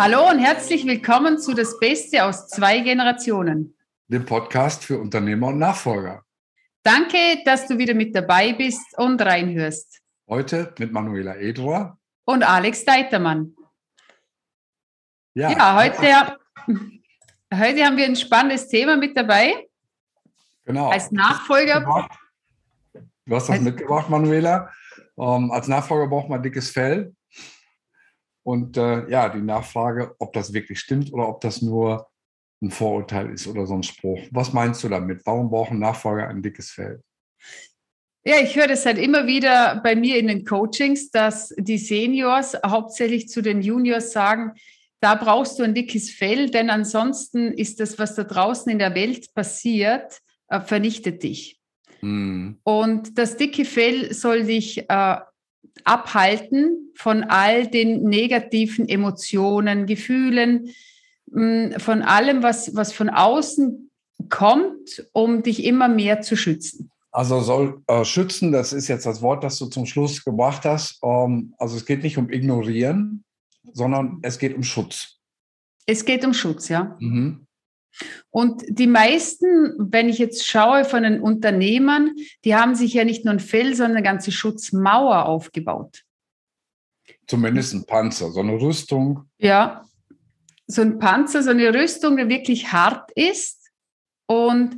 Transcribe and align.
Hallo 0.00 0.30
und 0.30 0.38
herzlich 0.38 0.86
willkommen 0.86 1.40
zu 1.40 1.54
Das 1.54 1.76
Beste 1.80 2.24
aus 2.24 2.46
zwei 2.46 2.78
Generationen. 2.78 3.76
Dem 4.06 4.24
Podcast 4.24 4.84
für 4.84 4.96
Unternehmer 4.96 5.48
und 5.48 5.58
Nachfolger. 5.58 6.22
Danke, 6.84 7.18
dass 7.44 7.66
du 7.66 7.78
wieder 7.78 7.94
mit 7.94 8.14
dabei 8.14 8.52
bist 8.52 8.96
und 8.96 9.20
reinhörst. 9.20 10.00
Heute 10.28 10.72
mit 10.78 10.92
Manuela 10.92 11.34
Edrohr 11.34 11.98
und 12.26 12.44
Alex 12.44 12.84
Deitermann. 12.84 13.56
Ja, 15.34 15.50
ja 15.50 15.74
heute, 15.74 16.38
heute 17.52 17.84
haben 17.84 17.96
wir 17.96 18.04
ein 18.04 18.14
spannendes 18.14 18.68
Thema 18.68 18.96
mit 18.96 19.16
dabei. 19.16 19.66
Genau. 20.64 20.90
Als 20.90 21.10
Nachfolger. 21.10 22.08
Du 23.26 23.34
hast 23.34 23.48
das 23.48 23.60
mitgebracht, 23.60 24.08
Manuela. 24.08 24.70
Ähm, 25.18 25.50
als 25.50 25.66
Nachfolger 25.66 26.06
braucht 26.06 26.28
man 26.28 26.40
dickes 26.40 26.70
Fell. 26.70 27.16
Und 28.48 28.78
äh, 28.78 29.06
ja, 29.10 29.28
die 29.28 29.42
Nachfrage, 29.42 30.16
ob 30.18 30.32
das 30.32 30.54
wirklich 30.54 30.80
stimmt 30.80 31.12
oder 31.12 31.28
ob 31.28 31.42
das 31.42 31.60
nur 31.60 32.08
ein 32.62 32.70
Vorurteil 32.70 33.30
ist 33.30 33.46
oder 33.46 33.66
so 33.66 33.74
ein 33.74 33.82
Spruch. 33.82 34.20
Was 34.30 34.54
meinst 34.54 34.82
du 34.82 34.88
damit? 34.88 35.20
Warum 35.26 35.50
brauchen 35.50 35.78
Nachfolger 35.78 36.28
ein 36.28 36.40
dickes 36.40 36.70
Fell? 36.70 37.02
Ja, 38.24 38.36
ich 38.42 38.56
höre 38.56 38.66
das 38.66 38.86
halt 38.86 38.96
immer 38.96 39.26
wieder 39.26 39.82
bei 39.84 39.94
mir 39.94 40.16
in 40.16 40.28
den 40.28 40.46
Coachings, 40.46 41.10
dass 41.10 41.54
die 41.58 41.76
Seniors 41.76 42.56
hauptsächlich 42.64 43.28
zu 43.28 43.42
den 43.42 43.60
Juniors 43.60 44.12
sagen, 44.12 44.54
da 45.00 45.14
brauchst 45.14 45.58
du 45.58 45.62
ein 45.62 45.74
dickes 45.74 46.10
Fell, 46.10 46.48
denn 46.48 46.70
ansonsten 46.70 47.52
ist 47.52 47.80
das, 47.80 47.98
was 47.98 48.14
da 48.14 48.24
draußen 48.24 48.72
in 48.72 48.78
der 48.78 48.94
Welt 48.94 49.34
passiert, 49.34 50.20
äh, 50.48 50.62
vernichtet 50.62 51.22
dich. 51.22 51.60
Mhm. 52.00 52.60
Und 52.62 53.18
das 53.18 53.36
dicke 53.36 53.66
Fell 53.66 54.14
soll 54.14 54.44
dich 54.44 54.88
äh, 54.88 55.16
abhalten 55.84 56.92
von 56.94 57.24
all 57.24 57.66
den 57.66 58.04
negativen 58.04 58.88
Emotionen, 58.88 59.86
Gefühlen, 59.86 60.74
mm, 61.30 61.78
von 61.78 62.02
allem, 62.02 62.42
was, 62.42 62.74
was 62.74 62.92
von 62.92 63.08
außen 63.08 63.90
kommt, 64.28 65.06
um 65.12 65.42
dich 65.42 65.64
immer 65.64 65.88
mehr 65.88 66.20
zu 66.20 66.36
schützen. 66.36 66.90
Also 67.10 67.40
soll 67.40 67.82
äh, 67.86 68.04
schützen, 68.04 68.52
das 68.52 68.72
ist 68.72 68.88
jetzt 68.88 69.06
das 69.06 69.22
Wort, 69.22 69.42
das 69.42 69.58
du 69.58 69.66
zum 69.66 69.86
Schluss 69.86 70.24
gebracht 70.24 70.64
hast. 70.64 71.00
Ähm, 71.02 71.54
also 71.58 71.76
es 71.76 71.86
geht 71.86 72.02
nicht 72.02 72.18
um 72.18 72.30
ignorieren, 72.30 73.24
sondern 73.72 74.18
es 74.22 74.38
geht 74.38 74.54
um 74.54 74.62
Schutz. 74.62 75.18
Es 75.86 76.04
geht 76.04 76.24
um 76.24 76.34
Schutz, 76.34 76.68
ja. 76.68 76.96
Mhm. 77.00 77.47
Und 78.30 78.62
die 78.68 78.86
meisten, 78.86 79.74
wenn 79.78 80.08
ich 80.08 80.18
jetzt 80.18 80.46
schaue 80.46 80.84
von 80.84 81.02
den 81.02 81.20
Unternehmern, 81.20 82.14
die 82.44 82.54
haben 82.54 82.74
sich 82.74 82.92
ja 82.94 83.04
nicht 83.04 83.24
nur 83.24 83.34
ein 83.34 83.40
Fell, 83.40 83.74
sondern 83.74 83.96
eine 83.98 84.06
ganze 84.06 84.32
Schutzmauer 84.32 85.26
aufgebaut. 85.26 86.04
Zumindest 87.26 87.74
ein 87.74 87.86
Panzer, 87.86 88.30
so 88.30 88.40
eine 88.40 88.60
Rüstung. 88.60 89.24
Ja, 89.38 89.84
so 90.66 90.82
ein 90.82 90.98
Panzer, 90.98 91.42
so 91.42 91.50
eine 91.50 91.74
Rüstung, 91.74 92.16
die 92.16 92.28
wirklich 92.28 92.72
hart 92.72 93.10
ist. 93.12 93.70
Und 94.26 94.76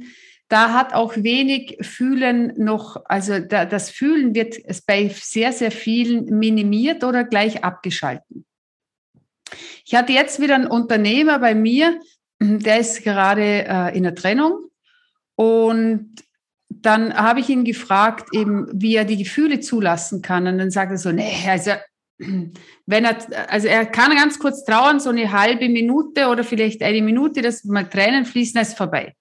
da 0.48 0.72
hat 0.72 0.94
auch 0.94 1.16
wenig 1.16 1.78
Fühlen 1.80 2.52
noch, 2.56 3.04
also 3.04 3.38
da, 3.38 3.64
das 3.64 3.90
Fühlen 3.90 4.34
wird 4.34 4.56
bei 4.86 5.08
sehr, 5.08 5.52
sehr 5.52 5.70
vielen 5.70 6.38
minimiert 6.38 7.04
oder 7.04 7.24
gleich 7.24 7.62
abgeschalten. 7.62 8.44
Ich 9.84 9.94
hatte 9.94 10.12
jetzt 10.12 10.40
wieder 10.40 10.54
einen 10.54 10.66
Unternehmer 10.66 11.38
bei 11.38 11.54
mir, 11.54 12.00
der 12.40 12.80
ist 12.80 13.02
gerade 13.04 13.66
äh, 13.66 13.96
in 13.96 14.02
der 14.02 14.14
Trennung 14.14 14.70
und 15.36 16.14
dann 16.70 17.14
habe 17.14 17.40
ich 17.40 17.48
ihn 17.48 17.64
gefragt, 17.64 18.28
eben, 18.32 18.68
wie 18.72 18.94
er 18.94 19.04
die 19.04 19.18
Gefühle 19.18 19.60
zulassen 19.60 20.22
kann. 20.22 20.46
Und 20.46 20.58
dann 20.58 20.70
sagt 20.70 20.92
er 20.92 20.98
so, 20.98 21.10
nee, 21.10 21.32
also, 21.48 21.72
wenn 22.18 23.04
er, 23.04 23.50
also 23.50 23.66
er 23.66 23.86
kann 23.86 24.14
ganz 24.14 24.38
kurz 24.38 24.64
trauern, 24.64 25.00
so 25.00 25.10
eine 25.10 25.32
halbe 25.32 25.68
Minute 25.68 26.28
oder 26.28 26.44
vielleicht 26.44 26.82
eine 26.82 27.02
Minute, 27.02 27.42
dass 27.42 27.64
mal 27.64 27.88
Tränen 27.88 28.24
fließen, 28.24 28.60
ist 28.60 28.76
vorbei. 28.76 29.14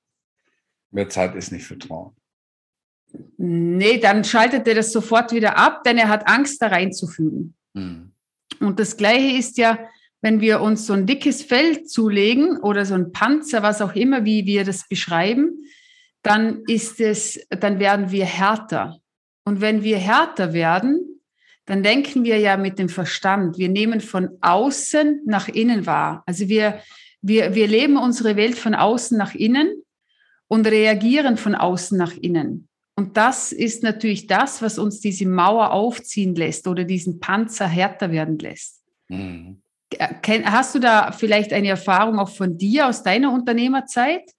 Mehr 0.91 1.09
Zeit 1.09 1.35
ist 1.35 1.51
nicht 1.51 1.65
für 1.65 1.77
Trauern. 1.77 2.13
Nee, 3.37 3.97
dann 3.97 4.23
schaltet 4.23 4.67
er 4.67 4.75
das 4.75 4.91
sofort 4.91 5.31
wieder 5.31 5.57
ab, 5.57 5.83
denn 5.83 5.97
er 5.97 6.09
hat 6.09 6.27
Angst, 6.27 6.61
da 6.61 6.67
reinzufühlen. 6.67 7.55
Mhm. 7.73 8.11
Und 8.59 8.79
das 8.79 8.97
Gleiche 8.97 9.37
ist 9.37 9.57
ja, 9.57 9.79
wenn 10.21 10.41
wir 10.41 10.61
uns 10.61 10.85
so 10.85 10.93
ein 10.93 11.05
dickes 11.05 11.43
Fell 11.43 11.83
zulegen 11.83 12.57
oder 12.57 12.85
so 12.85 12.93
ein 12.93 13.11
Panzer, 13.11 13.63
was 13.63 13.81
auch 13.81 13.95
immer, 13.95 14.25
wie 14.25 14.45
wir 14.45 14.65
das 14.65 14.87
beschreiben, 14.87 15.63
dann 16.21 16.63
ist 16.67 16.99
es, 16.99 17.39
dann 17.49 17.79
werden 17.79 18.11
wir 18.11 18.25
härter. 18.25 18.97
Und 19.45 19.61
wenn 19.61 19.83
wir 19.83 19.97
härter 19.97 20.53
werden, 20.53 21.21
dann 21.65 21.83
denken 21.83 22.23
wir 22.23 22.39
ja 22.39 22.57
mit 22.57 22.79
dem 22.79 22.89
Verstand. 22.89 23.57
Wir 23.57 23.69
nehmen 23.69 24.01
von 24.01 24.29
außen 24.41 25.21
nach 25.25 25.47
innen 25.47 25.85
wahr. 25.85 26.23
Also 26.25 26.49
wir, 26.49 26.81
wir, 27.21 27.55
wir 27.55 27.67
leben 27.67 27.97
unsere 27.97 28.35
Welt 28.35 28.57
von 28.57 28.75
außen 28.75 29.17
nach 29.17 29.35
innen 29.35 29.83
und 30.47 30.67
reagieren 30.67 31.37
von 31.37 31.55
außen 31.55 31.97
nach 31.97 32.13
innen. 32.13 32.67
Und 32.95 33.15
das 33.15 33.53
ist 33.53 33.81
natürlich 33.81 34.27
das, 34.27 34.61
was 34.61 34.77
uns 34.77 34.99
diese 34.99 35.25
Mauer 35.25 35.71
aufziehen 35.71 36.35
lässt 36.35 36.67
oder 36.67 36.83
diesen 36.83 37.19
Panzer 37.19 37.67
härter 37.67 38.11
werden 38.11 38.37
lässt. 38.39 38.83
Mhm. 39.07 39.61
Hast 40.45 40.75
du 40.75 40.79
da 40.79 41.11
vielleicht 41.11 41.51
eine 41.51 41.69
Erfahrung 41.69 42.19
auch 42.19 42.29
von 42.29 42.57
dir 42.57 42.87
aus 42.87 43.01
deiner 43.01 43.33
Unternehmerzeit? 43.33 44.31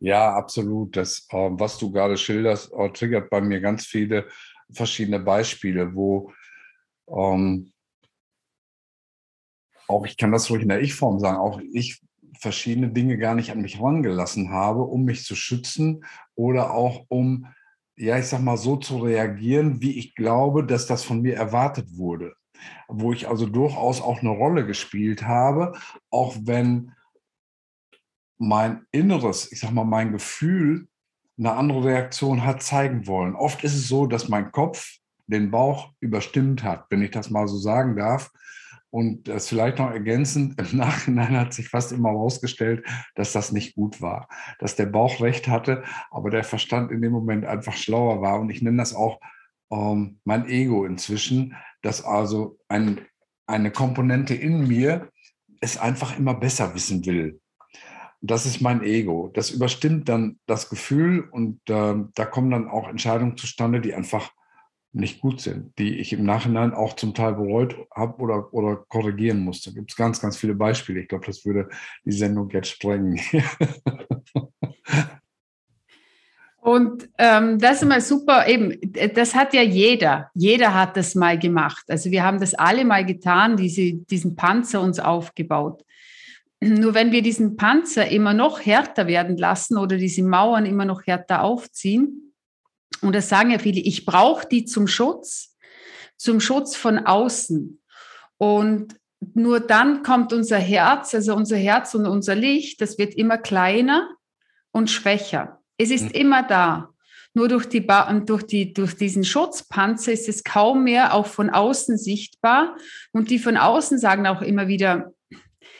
Ja, 0.00 0.34
absolut. 0.34 0.96
Das, 0.96 1.26
ähm, 1.30 1.60
was 1.60 1.78
du 1.78 1.90
gerade 1.90 2.16
schilderst, 2.16 2.72
äh, 2.72 2.90
triggert 2.90 3.28
bei 3.28 3.40
mir 3.40 3.60
ganz 3.60 3.84
viele 3.84 4.26
verschiedene 4.70 5.20
Beispiele, 5.20 5.94
wo 5.94 6.32
ähm, 7.08 7.72
auch 9.88 10.06
ich 10.06 10.16
kann 10.16 10.32
das 10.32 10.50
ruhig 10.50 10.62
in 10.62 10.68
der 10.68 10.80
Ich-Form 10.80 11.18
sagen, 11.18 11.38
auch 11.38 11.60
ich 11.72 12.00
verschiedene 12.38 12.90
Dinge 12.90 13.18
gar 13.18 13.34
nicht 13.34 13.50
an 13.50 13.60
mich 13.60 13.80
rangelassen 13.80 14.50
habe, 14.50 14.82
um 14.82 15.04
mich 15.04 15.24
zu 15.24 15.34
schützen 15.34 16.04
oder 16.34 16.72
auch 16.72 17.04
um, 17.08 17.52
ja, 17.96 18.18
ich 18.18 18.26
sag 18.26 18.42
mal, 18.42 18.56
so 18.56 18.76
zu 18.76 18.98
reagieren, 18.98 19.80
wie 19.82 19.98
ich 19.98 20.14
glaube, 20.14 20.64
dass 20.64 20.86
das 20.86 21.02
von 21.04 21.20
mir 21.20 21.34
erwartet 21.34 21.96
wurde 21.96 22.34
wo 22.88 23.12
ich 23.12 23.28
also 23.28 23.46
durchaus 23.46 24.00
auch 24.00 24.20
eine 24.20 24.30
Rolle 24.30 24.66
gespielt 24.66 25.26
habe, 25.26 25.72
auch 26.10 26.36
wenn 26.42 26.92
mein 28.38 28.86
Inneres, 28.92 29.50
ich 29.52 29.60
sag 29.60 29.72
mal, 29.72 29.84
mein 29.84 30.12
Gefühl 30.12 30.88
eine 31.38 31.52
andere 31.52 31.84
Reaktion 31.84 32.44
hat 32.44 32.62
zeigen 32.62 33.06
wollen. 33.06 33.36
Oft 33.36 33.62
ist 33.64 33.74
es 33.74 33.88
so, 33.88 34.06
dass 34.06 34.28
mein 34.28 34.50
Kopf 34.50 34.98
den 35.26 35.50
Bauch 35.50 35.92
überstimmt 36.00 36.62
hat, 36.62 36.86
wenn 36.90 37.02
ich 37.02 37.10
das 37.10 37.30
mal 37.30 37.46
so 37.46 37.58
sagen 37.58 37.96
darf. 37.96 38.32
Und 38.90 39.28
das 39.28 39.48
vielleicht 39.48 39.78
noch 39.78 39.90
ergänzend, 39.90 40.58
im 40.58 40.78
Nachhinein 40.78 41.36
hat 41.36 41.52
sich 41.52 41.68
fast 41.68 41.92
immer 41.92 42.08
herausgestellt, 42.10 42.86
dass 43.14 43.32
das 43.32 43.52
nicht 43.52 43.74
gut 43.74 44.00
war, 44.00 44.28
dass 44.58 44.76
der 44.76 44.86
Bauch 44.86 45.20
recht 45.20 45.46
hatte, 45.46 45.84
aber 46.10 46.30
der 46.30 46.44
Verstand 46.44 46.90
in 46.90 47.02
dem 47.02 47.12
Moment 47.12 47.44
einfach 47.44 47.74
schlauer 47.74 48.22
war. 48.22 48.40
Und 48.40 48.48
ich 48.50 48.62
nenne 48.62 48.78
das 48.78 48.94
auch 48.94 49.20
ähm, 49.70 50.20
mein 50.24 50.48
Ego 50.48 50.84
inzwischen, 50.84 51.54
dass 51.82 52.04
also 52.04 52.58
ein, 52.68 53.00
eine 53.46 53.70
Komponente 53.70 54.34
in 54.34 54.66
mir 54.66 55.10
es 55.60 55.76
einfach 55.76 56.18
immer 56.18 56.34
besser 56.34 56.74
wissen 56.74 57.04
will. 57.06 57.40
Das 58.20 58.46
ist 58.46 58.60
mein 58.60 58.82
Ego. 58.82 59.30
Das 59.32 59.50
überstimmt 59.50 60.08
dann 60.08 60.38
das 60.46 60.68
Gefühl 60.70 61.28
und 61.30 61.60
äh, 61.70 61.94
da 62.14 62.24
kommen 62.24 62.50
dann 62.50 62.68
auch 62.68 62.88
Entscheidungen 62.88 63.36
zustande, 63.36 63.80
die 63.80 63.94
einfach 63.94 64.32
nicht 64.92 65.20
gut 65.20 65.40
sind, 65.40 65.78
die 65.78 65.98
ich 65.98 66.12
im 66.12 66.24
Nachhinein 66.24 66.72
auch 66.72 66.94
zum 66.94 67.14
Teil 67.14 67.34
bereut 67.34 67.76
habe 67.94 68.20
oder, 68.20 68.52
oder 68.52 68.76
korrigieren 68.88 69.40
musste. 69.40 69.70
Da 69.70 69.78
gibt 69.78 69.90
es 69.90 69.96
ganz, 69.96 70.20
ganz 70.20 70.36
viele 70.36 70.54
Beispiele. 70.54 71.00
Ich 71.00 71.08
glaube, 71.08 71.26
das 71.26 71.44
würde 71.44 71.68
die 72.04 72.12
Sendung 72.12 72.50
jetzt 72.50 72.70
sprengen. 72.70 73.20
Und 76.68 77.08
ähm, 77.16 77.58
das 77.58 77.80
ist 77.80 77.88
mal 77.88 78.02
super, 78.02 78.46
eben, 78.46 78.78
das 79.14 79.34
hat 79.34 79.54
ja 79.54 79.62
jeder, 79.62 80.30
jeder 80.34 80.74
hat 80.74 80.98
das 80.98 81.14
mal 81.14 81.38
gemacht. 81.38 81.84
Also 81.88 82.10
wir 82.10 82.22
haben 82.22 82.40
das 82.40 82.52
alle 82.52 82.84
mal 82.84 83.06
getan, 83.06 83.56
diese, 83.56 83.94
diesen 83.94 84.36
Panzer 84.36 84.82
uns 84.82 85.00
aufgebaut. 85.00 85.82
Nur 86.60 86.92
wenn 86.92 87.10
wir 87.10 87.22
diesen 87.22 87.56
Panzer 87.56 88.08
immer 88.08 88.34
noch 88.34 88.60
härter 88.60 89.06
werden 89.06 89.38
lassen 89.38 89.78
oder 89.78 89.96
diese 89.96 90.22
Mauern 90.22 90.66
immer 90.66 90.84
noch 90.84 91.06
härter 91.06 91.42
aufziehen, 91.42 92.34
und 93.00 93.14
das 93.14 93.30
sagen 93.30 93.50
ja 93.50 93.58
viele, 93.58 93.80
ich 93.80 94.04
brauche 94.04 94.46
die 94.46 94.66
zum 94.66 94.88
Schutz, 94.88 95.56
zum 96.18 96.38
Schutz 96.38 96.76
von 96.76 96.98
außen. 96.98 97.80
Und 98.36 98.94
nur 99.32 99.60
dann 99.60 100.02
kommt 100.02 100.34
unser 100.34 100.58
Herz, 100.58 101.14
also 101.14 101.34
unser 101.34 101.56
Herz 101.56 101.94
und 101.94 102.06
unser 102.06 102.34
Licht, 102.34 102.82
das 102.82 102.98
wird 102.98 103.14
immer 103.14 103.38
kleiner 103.38 104.10
und 104.70 104.90
schwächer. 104.90 105.57
Es 105.78 105.90
ist 105.90 106.06
mhm. 106.06 106.10
immer 106.10 106.42
da. 106.42 106.90
Nur 107.34 107.48
durch, 107.48 107.66
die 107.66 107.86
durch, 107.86 108.42
die, 108.42 108.72
durch 108.72 108.96
diesen 108.96 109.24
Schutzpanzer 109.24 110.12
ist 110.12 110.28
es 110.28 110.42
kaum 110.42 110.84
mehr 110.84 111.14
auch 111.14 111.26
von 111.26 111.50
außen 111.50 111.96
sichtbar. 111.96 112.76
Und 113.12 113.30
die 113.30 113.38
von 113.38 113.56
außen 113.56 113.98
sagen 113.98 114.26
auch 114.26 114.42
immer 114.42 114.66
wieder, 114.66 115.12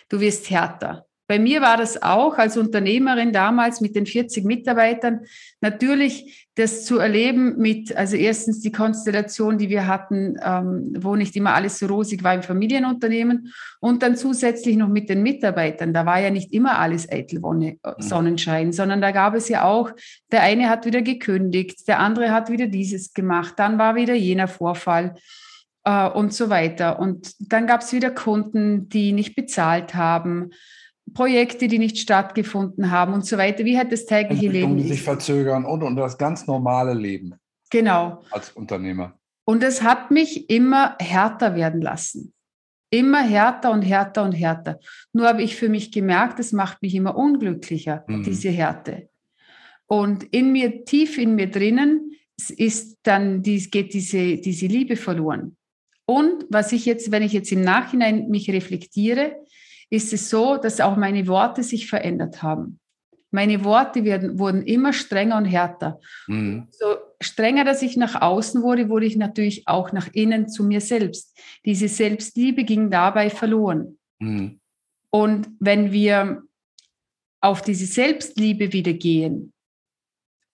du 0.08 0.20
wirst 0.20 0.50
härter, 0.50 1.07
Bei 1.28 1.38
mir 1.38 1.60
war 1.60 1.76
das 1.76 2.02
auch 2.02 2.38
als 2.38 2.56
Unternehmerin 2.56 3.32
damals 3.32 3.82
mit 3.82 3.94
den 3.94 4.06
40 4.06 4.44
Mitarbeitern 4.46 5.20
natürlich 5.60 6.48
das 6.54 6.86
zu 6.86 6.98
erleben 6.98 7.58
mit, 7.58 7.94
also 7.94 8.16
erstens 8.16 8.60
die 8.60 8.72
Konstellation, 8.72 9.58
die 9.58 9.68
wir 9.68 9.86
hatten, 9.86 10.36
ähm, 10.42 10.94
wo 10.98 11.16
nicht 11.16 11.36
immer 11.36 11.54
alles 11.54 11.78
so 11.78 11.86
rosig 11.86 12.24
war 12.24 12.34
im 12.34 12.42
Familienunternehmen 12.42 13.52
und 13.78 14.02
dann 14.02 14.16
zusätzlich 14.16 14.76
noch 14.76 14.88
mit 14.88 15.10
den 15.10 15.22
Mitarbeitern. 15.22 15.92
Da 15.92 16.06
war 16.06 16.18
ja 16.18 16.30
nicht 16.30 16.52
immer 16.52 16.78
alles 16.78 17.12
Eitelwonne, 17.12 17.76
äh, 17.82 17.90
mhm. 17.90 18.02
Sonnenschein, 18.02 18.72
sondern 18.72 19.02
da 19.02 19.10
gab 19.10 19.34
es 19.34 19.50
ja 19.50 19.64
auch, 19.64 19.90
der 20.32 20.42
eine 20.42 20.70
hat 20.70 20.86
wieder 20.86 21.02
gekündigt, 21.02 21.86
der 21.86 22.00
andere 22.00 22.32
hat 22.32 22.50
wieder 22.50 22.68
dieses 22.68 23.12
gemacht, 23.12 23.54
dann 23.58 23.78
war 23.78 23.96
wieder 23.96 24.14
jener 24.14 24.48
Vorfall 24.48 25.14
äh, 25.84 26.08
und 26.08 26.32
so 26.32 26.48
weiter. 26.50 26.98
Und 26.98 27.34
dann 27.38 27.66
gab 27.66 27.82
es 27.82 27.92
wieder 27.92 28.10
Kunden, 28.10 28.88
die 28.88 29.12
nicht 29.12 29.36
bezahlt 29.36 29.94
haben. 29.94 30.50
Projekte, 31.12 31.68
die 31.68 31.78
nicht 31.78 31.98
stattgefunden 31.98 32.90
haben 32.90 33.12
und 33.12 33.26
so 33.26 33.38
weiter. 33.38 33.64
Wie 33.64 33.78
hat 33.78 33.92
das 33.92 34.06
tägliche 34.06 34.48
Leben? 34.48 34.76
Die 34.76 34.88
sich 34.88 35.02
verzögern 35.02 35.64
und, 35.64 35.82
und 35.82 35.96
das 35.96 36.18
ganz 36.18 36.46
normale 36.46 36.94
Leben. 36.94 37.34
Genau. 37.70 38.22
Als 38.30 38.50
Unternehmer. 38.50 39.18
Und 39.44 39.62
es 39.62 39.82
hat 39.82 40.10
mich 40.10 40.50
immer 40.50 40.96
härter 41.00 41.54
werden 41.54 41.80
lassen. 41.80 42.32
Immer 42.90 43.22
härter 43.22 43.70
und 43.70 43.82
härter 43.82 44.24
und 44.24 44.32
härter. 44.32 44.78
Nur 45.12 45.26
habe 45.28 45.42
ich 45.42 45.56
für 45.56 45.68
mich 45.68 45.92
gemerkt, 45.92 46.38
es 46.38 46.52
macht 46.52 46.80
mich 46.82 46.94
immer 46.94 47.16
unglücklicher, 47.16 48.04
mhm. 48.06 48.24
diese 48.24 48.50
Härte. 48.50 49.08
Und 49.86 50.22
in 50.24 50.52
mir, 50.52 50.84
tief 50.84 51.18
in 51.18 51.34
mir 51.34 51.50
drinnen, 51.50 52.12
ist 52.56 52.98
dann, 53.02 53.42
geht 53.42 53.94
diese, 53.94 54.36
diese 54.36 54.66
Liebe 54.66 54.96
verloren. 54.96 55.56
Und 56.06 56.46
was 56.48 56.72
ich 56.72 56.86
jetzt, 56.86 57.10
wenn 57.10 57.22
ich 57.22 57.32
jetzt 57.32 57.52
im 57.52 57.60
Nachhinein 57.62 58.28
mich 58.28 58.50
reflektiere, 58.50 59.36
ist 59.90 60.12
es 60.12 60.30
so, 60.30 60.56
dass 60.56 60.80
auch 60.80 60.96
meine 60.96 61.26
Worte 61.26 61.62
sich 61.62 61.88
verändert 61.88 62.42
haben. 62.42 62.78
Meine 63.30 63.62
Worte 63.64 64.04
werden, 64.04 64.38
wurden 64.38 64.62
immer 64.62 64.92
strenger 64.92 65.36
und 65.36 65.44
härter. 65.44 66.00
Mhm. 66.26 66.66
So 66.70 66.96
strenger, 67.20 67.64
dass 67.64 67.82
ich 67.82 67.96
nach 67.96 68.20
außen 68.20 68.62
wurde, 68.62 68.88
wurde 68.88 69.06
ich 69.06 69.16
natürlich 69.16 69.68
auch 69.68 69.92
nach 69.92 70.08
innen 70.12 70.48
zu 70.48 70.64
mir 70.64 70.80
selbst. 70.80 71.38
Diese 71.64 71.88
Selbstliebe 71.88 72.64
ging 72.64 72.90
dabei 72.90 73.28
verloren. 73.28 73.98
Mhm. 74.18 74.60
Und 75.10 75.48
wenn 75.58 75.92
wir 75.92 76.42
auf 77.40 77.62
diese 77.62 77.86
Selbstliebe 77.86 78.72
wieder 78.72 78.92
gehen 78.92 79.52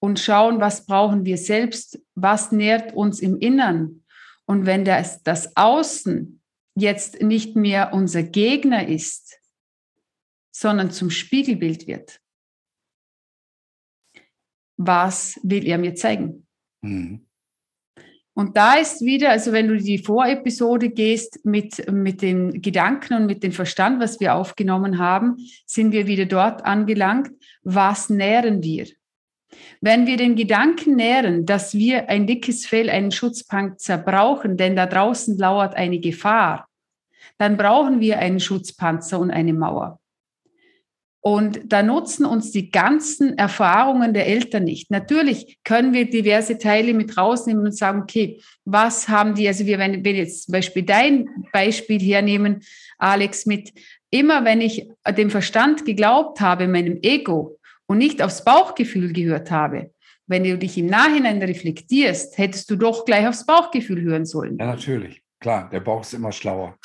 und 0.01 0.21
schauen, 0.21 0.61
was 0.61 0.85
brauchen 0.85 1.25
wir 1.25 1.39
selbst, 1.39 2.01
was 2.15 2.53
nährt 2.53 2.93
uns 2.95 3.21
im 3.21 3.39
Innern. 3.39 4.03
Und 4.47 4.67
wenn 4.67 4.85
das, 4.85 5.23
das 5.23 5.57
Außen 5.57 6.41
jetzt 6.75 7.23
nicht 7.23 7.56
mehr 7.56 7.93
unser 7.93 8.23
Gegner 8.23 8.88
ist, 8.88 9.41
sondern 10.50 10.91
zum 10.91 11.11
Spiegelbild 11.11 11.87
wird. 11.87 12.21
Was 14.76 15.38
will 15.43 15.67
er 15.67 15.79
mir 15.79 15.94
zeigen? 15.94 16.47
Mhm. 16.82 17.26
Und 18.37 18.56
da 18.56 18.75
ist 18.75 19.00
wieder, 19.03 19.31
also 19.31 19.53
wenn 19.53 19.69
du 19.69 19.76
die 19.76 19.99
Vorepisode 19.99 20.91
gehst 20.91 21.44
mit, 21.44 21.91
mit 21.91 22.21
den 22.21 22.61
Gedanken 22.61 23.15
und 23.15 23.27
mit 23.27 23.44
dem 23.44 23.53
Verstand, 23.53 24.00
was 24.00 24.19
wir 24.19 24.35
aufgenommen 24.35 24.99
haben, 24.99 25.37
sind 25.67 25.93
wir 25.93 26.09
wieder 26.09 26.27
dort 26.27 26.65
angelangt, 26.65 27.31
was 27.62 28.11
nähren 28.11 28.61
wir? 28.62 28.87
Wenn 29.81 30.06
wir 30.06 30.17
den 30.17 30.37
Gedanken 30.37 30.96
nähren, 30.96 31.46
dass 31.46 31.75
wir 31.75 32.08
ein 32.08 32.26
dickes 32.26 32.67
Fell, 32.67 32.91
einen 32.91 33.12
Schutzpanzer 33.12 33.99
brauchen, 33.99 34.56
denn 34.56 34.76
da 34.76 34.87
draußen 34.87 35.37
lauert 35.38 35.75
eine 35.76 36.00
Gefahr, 36.00 36.69
dann 37.38 37.56
brauchen 37.56 38.00
wir 38.00 38.19
einen 38.19 38.41
Schutzpanzer 38.41 39.19
und 39.19 39.31
eine 39.31 39.52
Mauer. 39.52 40.00
Und 41.26 41.73
da 41.73 41.82
nutzen 41.82 42.26
uns 42.26 42.50
die 42.50 42.70
ganzen 42.70 43.38
Erfahrungen 43.38 44.12
der 44.12 44.26
Eltern 44.26 44.64
nicht. 44.64 44.91
Natürlich 44.91 45.58
können 45.64 45.94
wir 45.94 46.11
diverse 46.11 46.58
Teile 46.58 46.93
mit 46.93 47.17
rausnehmen 47.17 47.64
und 47.64 47.75
sagen, 47.75 48.02
okay, 48.02 48.43
was 48.67 49.08
haben 49.08 49.35
die, 49.35 49.49
also 49.49 49.64
wir, 49.64 49.79
wenn 49.79 50.05
wir 50.05 50.12
jetzt 50.12 50.44
zum 50.44 50.52
Beispiel 50.52 50.82
dein 50.82 51.26
Beispiel 51.50 51.99
hernehmen, 51.99 52.61
Alex, 52.99 53.46
mit 53.46 53.73
immer 54.11 54.44
wenn 54.44 54.61
ich 54.61 54.87
dem 55.17 55.31
Verstand 55.31 55.87
geglaubt 55.87 56.43
habe, 56.43 56.69
meinem 56.69 56.99
Ego 57.00 57.58
und 57.87 57.99
nicht 57.99 58.23
aufs 58.23 58.45
Bauchgefühl 58.45 59.13
gehört 59.13 59.51
habe, 59.51 59.93
wenn 60.27 60.45
du 60.45 60.57
dich 60.57 60.79
im 60.79 60.87
Nachhinein 60.87 61.43
reflektierst, 61.43 62.39
hättest 62.39 62.71
du 62.71 62.77
doch 62.77 63.05
gleich 63.05 63.27
aufs 63.27 63.45
Bauchgefühl 63.45 64.01
hören 64.01 64.25
sollen. 64.25 64.57
Ja, 64.59 64.67
natürlich. 64.67 65.23
Klar, 65.39 65.69
der 65.71 65.81
Bauch 65.81 66.01
ist 66.01 66.15
immer 66.15 66.33
schlauer. 66.33 66.79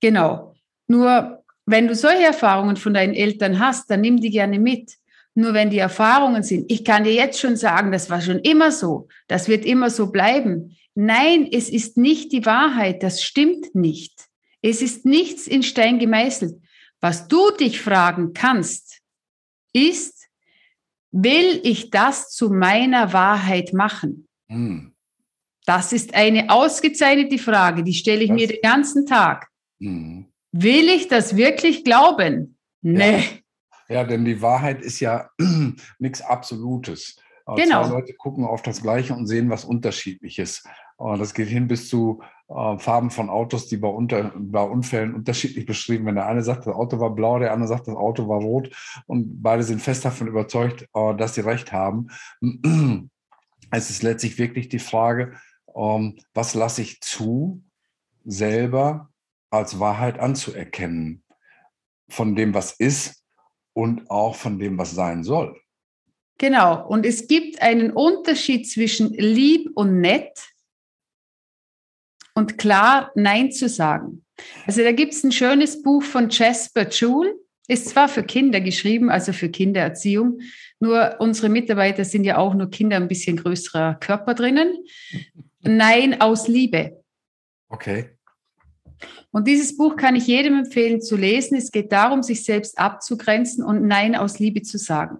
Genau. 0.00 0.54
Nur 0.88 1.44
wenn 1.66 1.86
du 1.86 1.94
solche 1.94 2.24
Erfahrungen 2.24 2.76
von 2.76 2.94
deinen 2.94 3.14
Eltern 3.14 3.60
hast, 3.60 3.88
dann 3.90 4.00
nimm 4.00 4.20
die 4.20 4.30
gerne 4.30 4.58
mit. 4.58 4.96
Nur 5.34 5.54
wenn 5.54 5.70
die 5.70 5.78
Erfahrungen 5.78 6.42
sind, 6.42 6.70
ich 6.70 6.84
kann 6.84 7.04
dir 7.04 7.12
jetzt 7.12 7.38
schon 7.38 7.56
sagen, 7.56 7.92
das 7.92 8.10
war 8.10 8.20
schon 8.20 8.40
immer 8.40 8.72
so, 8.72 9.06
das 9.28 9.46
wird 9.46 9.64
immer 9.64 9.88
so 9.88 10.10
bleiben. 10.10 10.76
Nein, 10.96 11.48
es 11.50 11.70
ist 11.70 11.96
nicht 11.96 12.32
die 12.32 12.44
Wahrheit, 12.44 13.04
das 13.04 13.22
stimmt 13.22 13.74
nicht. 13.74 14.28
Es 14.60 14.82
ist 14.82 15.06
nichts 15.06 15.46
in 15.46 15.62
Stein 15.62 16.00
gemeißelt. 16.00 16.60
Was 17.00 17.28
du 17.28 17.52
dich 17.52 17.80
fragen 17.80 18.32
kannst, 18.32 19.00
ist, 19.72 20.19
will 21.12 21.60
ich 21.64 21.90
das 21.90 22.30
zu 22.30 22.50
meiner 22.50 23.12
Wahrheit 23.12 23.72
machen? 23.72 24.28
Hm. 24.48 24.92
Das 25.66 25.92
ist 25.92 26.14
eine 26.14 26.50
ausgezeichnete 26.50 27.38
Frage, 27.38 27.84
die 27.84 27.94
stelle 27.94 28.22
ich 28.22 28.28
das, 28.28 28.36
mir 28.36 28.48
den 28.48 28.60
ganzen 28.62 29.06
Tag. 29.06 29.48
Hm. 29.80 30.26
Will 30.52 30.88
ich 30.88 31.08
das 31.08 31.36
wirklich 31.36 31.84
glauben? 31.84 32.56
Nee. 32.82 33.22
Ja, 33.88 33.96
ja 33.96 34.04
denn 34.04 34.24
die 34.24 34.40
Wahrheit 34.42 34.82
ist 34.82 35.00
ja 35.00 35.30
nichts 35.98 36.22
Absolutes. 36.22 37.16
Genau. 37.56 37.84
Zwei 37.84 37.90
Leute 37.90 38.14
gucken 38.14 38.44
auf 38.44 38.62
das 38.62 38.82
Gleiche 38.82 39.14
und 39.14 39.26
sehen 39.26 39.50
was 39.50 39.64
Unterschiedliches. 39.64 40.62
Das 40.98 41.34
geht 41.34 41.48
hin 41.48 41.66
bis 41.66 41.88
zu 41.88 42.22
äh, 42.50 42.78
Farben 42.78 43.10
von 43.10 43.30
Autos, 43.30 43.68
die 43.68 43.76
bei, 43.76 43.88
unter, 43.88 44.32
bei 44.36 44.62
Unfällen 44.62 45.14
unterschiedlich 45.14 45.66
beschrieben 45.66 46.04
werden. 46.06 46.16
Der 46.16 46.26
eine 46.26 46.42
sagt, 46.42 46.66
das 46.66 46.74
Auto 46.74 46.98
war 46.98 47.14
blau, 47.14 47.38
der 47.38 47.52
andere 47.52 47.68
sagt, 47.68 47.86
das 47.86 47.94
Auto 47.94 48.28
war 48.28 48.40
rot. 48.40 48.70
Und 49.06 49.40
beide 49.40 49.62
sind 49.62 49.80
fest 49.80 50.04
davon 50.04 50.26
überzeugt, 50.26 50.88
äh, 50.94 51.14
dass 51.14 51.34
sie 51.34 51.42
recht 51.42 51.72
haben. 51.72 52.08
Es 53.72 53.88
ist 53.88 54.02
letztlich 54.02 54.36
wirklich 54.36 54.68
die 54.68 54.80
Frage, 54.80 55.34
ähm, 55.76 56.18
was 56.34 56.54
lasse 56.54 56.82
ich 56.82 57.00
zu, 57.02 57.62
selber 58.24 59.10
als 59.48 59.78
Wahrheit 59.78 60.18
anzuerkennen. 60.18 61.22
Von 62.08 62.34
dem, 62.34 62.52
was 62.52 62.72
ist 62.72 63.22
und 63.74 64.10
auch 64.10 64.34
von 64.34 64.58
dem, 64.58 64.76
was 64.76 64.90
sein 64.90 65.22
soll. 65.22 65.56
Genau. 66.38 66.84
Und 66.84 67.06
es 67.06 67.28
gibt 67.28 67.62
einen 67.62 67.92
Unterschied 67.92 68.68
zwischen 68.68 69.12
lieb 69.12 69.70
und 69.76 70.00
nett 70.00 70.32
und 72.40 72.56
klar 72.56 73.12
Nein 73.14 73.52
zu 73.52 73.68
sagen. 73.68 74.24
Also 74.66 74.82
da 74.82 74.92
gibt 74.92 75.12
es 75.12 75.22
ein 75.22 75.30
schönes 75.30 75.82
Buch 75.82 76.02
von 76.02 76.30
Jasper 76.30 76.88
Joule. 76.88 77.34
Ist 77.68 77.90
zwar 77.90 78.08
für 78.08 78.22
Kinder 78.24 78.60
geschrieben, 78.60 79.10
also 79.10 79.32
für 79.32 79.48
Kindererziehung, 79.48 80.40
nur 80.80 81.16
unsere 81.20 81.50
Mitarbeiter 81.50 82.04
sind 82.04 82.24
ja 82.24 82.38
auch 82.38 82.54
nur 82.54 82.70
Kinder 82.70 82.96
ein 82.96 83.06
bisschen 83.06 83.36
größerer 83.36 83.94
Körper 84.00 84.34
drinnen. 84.34 84.72
Nein 85.60 86.20
aus 86.20 86.48
Liebe. 86.48 87.04
Okay. 87.68 88.08
Und 89.30 89.46
dieses 89.46 89.76
Buch 89.76 89.96
kann 89.96 90.16
ich 90.16 90.26
jedem 90.26 90.60
empfehlen 90.60 91.02
zu 91.02 91.16
lesen. 91.16 91.56
Es 91.56 91.70
geht 91.70 91.92
darum, 91.92 92.22
sich 92.22 92.42
selbst 92.42 92.78
abzugrenzen 92.78 93.62
und 93.62 93.86
Nein 93.86 94.16
aus 94.16 94.38
Liebe 94.38 94.62
zu 94.62 94.78
sagen. 94.78 95.18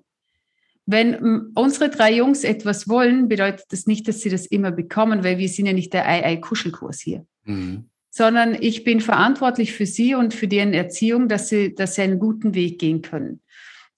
Wenn 0.90 1.50
unsere 1.54 1.88
drei 1.88 2.14
Jungs 2.14 2.42
etwas 2.42 2.88
wollen, 2.88 3.28
bedeutet 3.28 3.66
das 3.70 3.86
nicht, 3.86 4.08
dass 4.08 4.20
sie 4.20 4.28
das 4.28 4.46
immer 4.46 4.72
bekommen, 4.72 5.22
weil 5.22 5.38
wir 5.38 5.48
sind 5.48 5.66
ja 5.66 5.72
nicht 5.72 5.92
der 5.92 6.08
Ei-Ei-Kuschelkurs 6.08 7.00
hier. 7.00 7.24
Mhm. 7.44 7.84
Sondern 8.10 8.56
ich 8.60 8.82
bin 8.82 9.00
verantwortlich 9.00 9.72
für 9.72 9.86
sie 9.86 10.16
und 10.16 10.34
für 10.34 10.48
deren 10.48 10.72
Erziehung, 10.72 11.28
dass 11.28 11.48
sie, 11.48 11.74
dass 11.74 11.94
sie 11.94 12.02
einen 12.02 12.18
guten 12.18 12.54
Weg 12.54 12.80
gehen 12.80 13.02
können. 13.02 13.40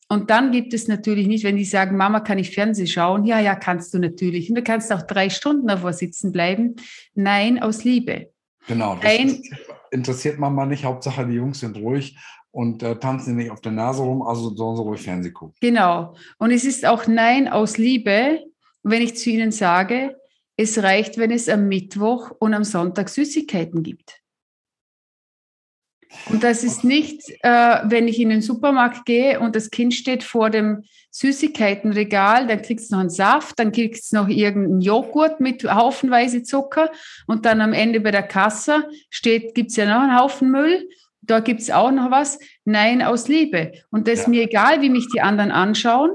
Und 0.08 0.28
dann 0.28 0.52
gibt 0.52 0.74
es 0.74 0.88
natürlich 0.88 1.26
nicht, 1.26 1.44
wenn 1.44 1.56
die 1.56 1.64
sagen, 1.64 1.96
Mama, 1.96 2.20
kann 2.20 2.38
ich 2.38 2.50
Fernsehen 2.50 2.86
schauen? 2.86 3.24
Ja, 3.24 3.40
ja, 3.40 3.54
kannst 3.54 3.94
du 3.94 3.98
natürlich. 3.98 4.50
Und 4.50 4.56
du 4.56 4.62
kannst 4.62 4.92
auch 4.92 5.00
drei 5.00 5.30
Stunden 5.30 5.66
davor 5.66 5.94
sitzen 5.94 6.32
bleiben. 6.32 6.76
Nein, 7.14 7.62
aus 7.62 7.84
Liebe. 7.84 8.30
Genau, 8.68 8.96
das 8.96 9.10
Ein, 9.10 9.42
interessiert 9.90 10.38
Mama 10.38 10.66
nicht. 10.66 10.84
Hauptsache, 10.84 11.26
die 11.26 11.36
Jungs 11.36 11.60
sind 11.60 11.78
ruhig 11.78 12.18
und 12.52 12.82
äh, 12.82 12.96
tanzen 12.96 13.36
nicht 13.36 13.50
auf 13.50 13.60
der 13.60 13.72
Nase 13.72 14.02
rum, 14.02 14.22
also 14.22 14.54
sollen 14.54 14.76
sie 14.76 14.82
ruhig 14.82 15.02
Fernsehen 15.02 15.34
gucken. 15.34 15.56
Genau. 15.60 16.14
Und 16.38 16.52
es 16.52 16.64
ist 16.64 16.86
auch 16.86 17.06
Nein 17.06 17.48
aus 17.48 17.78
Liebe, 17.78 18.44
wenn 18.82 19.02
ich 19.02 19.16
zu 19.16 19.30
Ihnen 19.30 19.50
sage, 19.50 20.16
es 20.56 20.82
reicht, 20.82 21.18
wenn 21.18 21.30
es 21.30 21.48
am 21.48 21.66
Mittwoch 21.66 22.30
und 22.38 22.54
am 22.54 22.62
Sonntag 22.64 23.08
Süßigkeiten 23.08 23.82
gibt. 23.82 24.20
Und 26.28 26.44
das 26.44 26.62
ist 26.62 26.84
nicht, 26.84 27.22
äh, 27.42 27.78
wenn 27.84 28.06
ich 28.06 28.20
in 28.20 28.28
den 28.28 28.42
Supermarkt 28.42 29.06
gehe 29.06 29.40
und 29.40 29.56
das 29.56 29.70
Kind 29.70 29.94
steht 29.94 30.22
vor 30.22 30.50
dem 30.50 30.84
Süßigkeitenregal, 31.10 32.46
dann 32.46 32.60
kriegst 32.60 32.90
du 32.90 32.96
noch 32.96 33.00
einen 33.00 33.08
Saft, 33.08 33.58
dann 33.58 33.72
kriegst 33.72 34.12
du 34.12 34.16
noch 34.16 34.28
irgendeinen 34.28 34.82
Joghurt 34.82 35.40
mit 35.40 35.64
haufenweise 35.64 36.42
Zucker 36.42 36.90
und 37.26 37.46
dann 37.46 37.62
am 37.62 37.72
Ende 37.72 38.00
bei 38.00 38.10
der 38.10 38.22
Kasse 38.22 38.84
gibt 39.22 39.70
es 39.70 39.76
ja 39.76 39.86
noch 39.86 40.02
einen 40.02 40.18
Haufen 40.18 40.50
Müll 40.50 40.86
da 41.22 41.40
gibt 41.40 41.60
es 41.60 41.70
auch 41.70 41.90
noch 41.90 42.10
was. 42.10 42.38
Nein, 42.64 43.00
aus 43.00 43.28
Liebe. 43.28 43.72
Und 43.90 44.08
das 44.08 44.18
ja. 44.18 44.22
ist 44.22 44.28
mir 44.28 44.42
egal, 44.42 44.82
wie 44.82 44.90
mich 44.90 45.08
die 45.14 45.20
anderen 45.20 45.50
anschauen. 45.50 46.10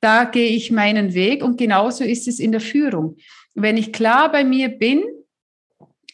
Da 0.00 0.24
gehe 0.24 0.50
ich 0.50 0.70
meinen 0.70 1.14
Weg 1.14 1.42
und 1.42 1.58
genauso 1.58 2.04
ist 2.04 2.28
es 2.28 2.38
in 2.38 2.52
der 2.52 2.60
Führung. 2.60 3.16
Wenn 3.54 3.76
ich 3.76 3.92
klar 3.92 4.30
bei 4.30 4.44
mir 4.44 4.68
bin 4.68 5.02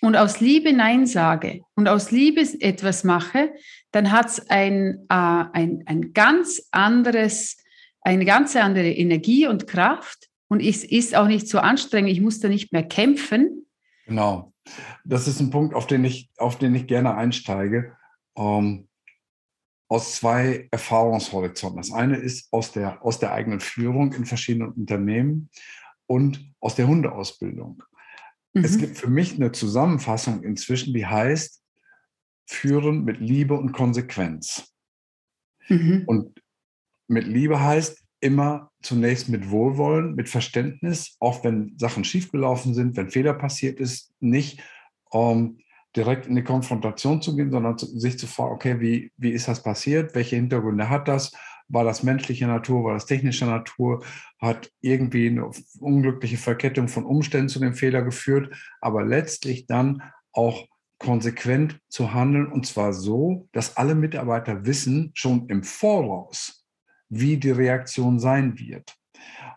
und 0.01 0.17
aus 0.17 0.41
Liebe 0.41 0.73
Nein 0.73 1.07
sage 1.07 1.63
und 1.75 1.89
aus 1.89 2.11
Liebe 2.11 2.41
etwas 2.61 3.05
mache, 3.05 3.53
dann 3.93 4.11
hat 4.11 4.27
es 4.27 4.51
ein, 4.51 5.05
äh, 5.09 5.45
ein, 5.53 5.83
ein 5.87 6.13
ganz 6.15 6.67
anderes, 6.71 7.59
eine 8.01 8.25
ganz 8.25 8.57
andere 8.57 8.91
Energie 8.91 9.47
und 9.47 9.67
Kraft 9.67 10.29
und 10.49 10.61
es 10.61 10.85
ist 10.85 11.15
auch 11.15 11.27
nicht 11.27 11.49
so 11.49 11.59
anstrengend. 11.59 12.11
Ich 12.11 12.21
muss 12.21 12.41
da 12.41 12.49
nicht 12.49 12.73
mehr 12.73 12.85
kämpfen. 12.85 13.67
Genau. 14.07 14.53
Das 15.05 15.29
ist 15.29 15.41
ein 15.41 15.51
Punkt, 15.51 15.75
auf 15.75 15.87
den 15.87 16.05
ich, 16.05 16.31
auf 16.39 16.59
den 16.59 16.75
ich 16.75 16.87
gerne 16.87 17.15
einsteige. 17.15 17.97
Ähm, 18.37 18.89
aus 19.89 20.17
zwei 20.17 20.69
Erfahrungshorizonten. 20.71 21.77
Das 21.77 21.93
eine 21.93 22.17
ist 22.17 22.53
aus 22.53 22.73
der, 22.73 23.05
aus 23.05 23.19
der 23.19 23.33
eigenen 23.33 23.61
Führung 23.61 24.13
in 24.13 24.25
verschiedenen 24.25 24.73
Unternehmen 24.73 25.51
und 26.07 26.53
aus 26.61 26.75
der 26.75 26.89
Hundeausbildung. 26.89 27.83
Mhm. 28.55 28.65
Es 28.65 28.79
gibt 28.79 28.99
für 28.99 29.11
mich 29.11 29.35
eine 29.35 29.53
Zusammenfassung 29.53 30.43
inzwischen, 30.43 30.95
die 30.95 31.07
heißt, 31.07 31.63
führen 32.47 33.05
mit 33.05 33.21
Liebe 33.21 33.55
und 33.55 33.73
Konsequenz. 33.73 34.75
Mhm. 35.69 36.05
Und 36.07 36.43
mit 37.07 37.27
Liebe 37.27 37.61
heißt 37.61 38.03
immer 38.21 38.71
zunächst 38.83 39.29
mit 39.29 39.51
Wohlwollen, 39.51 40.15
mit 40.15 40.29
Verständnis, 40.29 41.17
auch 41.21 41.45
wenn 41.45 41.77
Sachen 41.79 42.05
schiefgelaufen 42.05 42.75
sind, 42.75 42.97
wenn 42.97 43.11
Fehler 43.11 43.35
passiert 43.35 43.81
ist, 43.81 44.15
nicht 44.21 44.63
um, 45.11 45.59
direkt 45.97 46.27
in 46.27 46.37
die 46.37 46.43
Konfrontation 46.43 47.23
zu 47.23 47.37
gehen, 47.37 47.51
sondern 47.51 47.79
zu, 47.79 47.87
sich 47.99 48.19
zu 48.19 48.27
fragen, 48.27 48.55
okay, 48.55 48.81
wie, 48.81 49.13
wie 49.17 49.31
ist 49.31 49.49
das 49.49 49.63
passiert? 49.63 50.15
Welche 50.15 50.37
Hintergründe 50.37 50.89
hat 50.89 51.09
das? 51.09 51.33
War 51.69 51.85
das 51.85 52.03
menschliche 52.03 52.47
Natur? 52.47 52.85
War 52.85 52.95
das 52.95 53.07
technische 53.07 53.47
Natur? 53.47 54.05
Hat 54.41 54.71
irgendwie 54.81 55.29
eine 55.29 55.51
unglückliche 55.81 56.37
Verkettung 56.37 56.89
von 56.89 57.05
Umständen 57.05 57.49
zu 57.49 57.61
dem 57.61 57.75
Fehler 57.75 58.03
geführt? 58.03 58.55
Aber 58.81 59.05
letztlich 59.05 59.67
dann 59.67 60.03
auch 60.33 60.67
konsequent 60.99 61.81
zu 61.89 62.13
handeln 62.13 62.51
und 62.51 62.67
zwar 62.67 62.93
so, 62.93 63.49
dass 63.53 63.77
alle 63.77 63.95
Mitarbeiter 63.95 64.67
wissen, 64.67 65.11
schon 65.15 65.49
im 65.49 65.63
Voraus, 65.63 66.67
wie 67.09 67.37
die 67.37 67.51
Reaktion 67.51 68.19
sein 68.19 68.59
wird. 68.59 68.97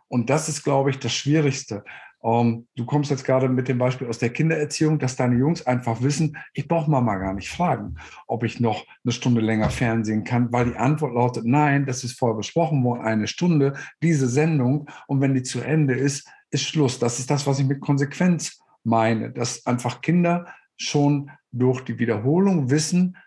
Und 0.07 0.29
das 0.29 0.49
ist, 0.49 0.63
glaube 0.63 0.89
ich, 0.89 0.99
das 0.99 1.13
Schwierigste. 1.13 1.83
Ähm, 2.23 2.67
du 2.75 2.85
kommst 2.85 3.11
jetzt 3.11 3.25
gerade 3.25 3.47
mit 3.49 3.67
dem 3.67 3.77
Beispiel 3.77 4.07
aus 4.07 4.19
der 4.19 4.29
Kindererziehung, 4.29 4.99
dass 4.99 5.15
deine 5.15 5.35
Jungs 5.35 5.65
einfach 5.65 6.01
wissen, 6.01 6.37
ich 6.53 6.67
brauche 6.67 6.89
Mama 6.89 7.15
gar 7.17 7.33
nicht 7.33 7.49
fragen, 7.49 7.95
ob 8.27 8.43
ich 8.43 8.59
noch 8.59 8.85
eine 9.03 9.11
Stunde 9.11 9.41
länger 9.41 9.69
fernsehen 9.69 10.23
kann, 10.23 10.51
weil 10.51 10.71
die 10.71 10.77
Antwort 10.77 11.13
lautet, 11.13 11.45
nein, 11.45 11.85
das 11.85 12.03
ist 12.03 12.17
vorher 12.17 12.37
besprochen 12.37 12.83
worden, 12.83 13.01
eine 13.01 13.27
Stunde, 13.27 13.73
diese 14.01 14.27
Sendung. 14.27 14.89
Und 15.07 15.21
wenn 15.21 15.33
die 15.33 15.43
zu 15.43 15.61
Ende 15.61 15.93
ist, 15.93 16.27
ist 16.49 16.63
Schluss. 16.63 16.99
Das 16.99 17.19
ist 17.19 17.29
das, 17.29 17.45
was 17.45 17.59
ich 17.59 17.65
mit 17.65 17.81
Konsequenz 17.81 18.59
meine, 18.83 19.31
dass 19.31 19.65
einfach 19.65 20.01
Kinder 20.01 20.47
schon 20.77 21.31
durch 21.51 21.81
die 21.81 21.99
Wiederholung 21.99 22.69
wissen, 22.69 23.17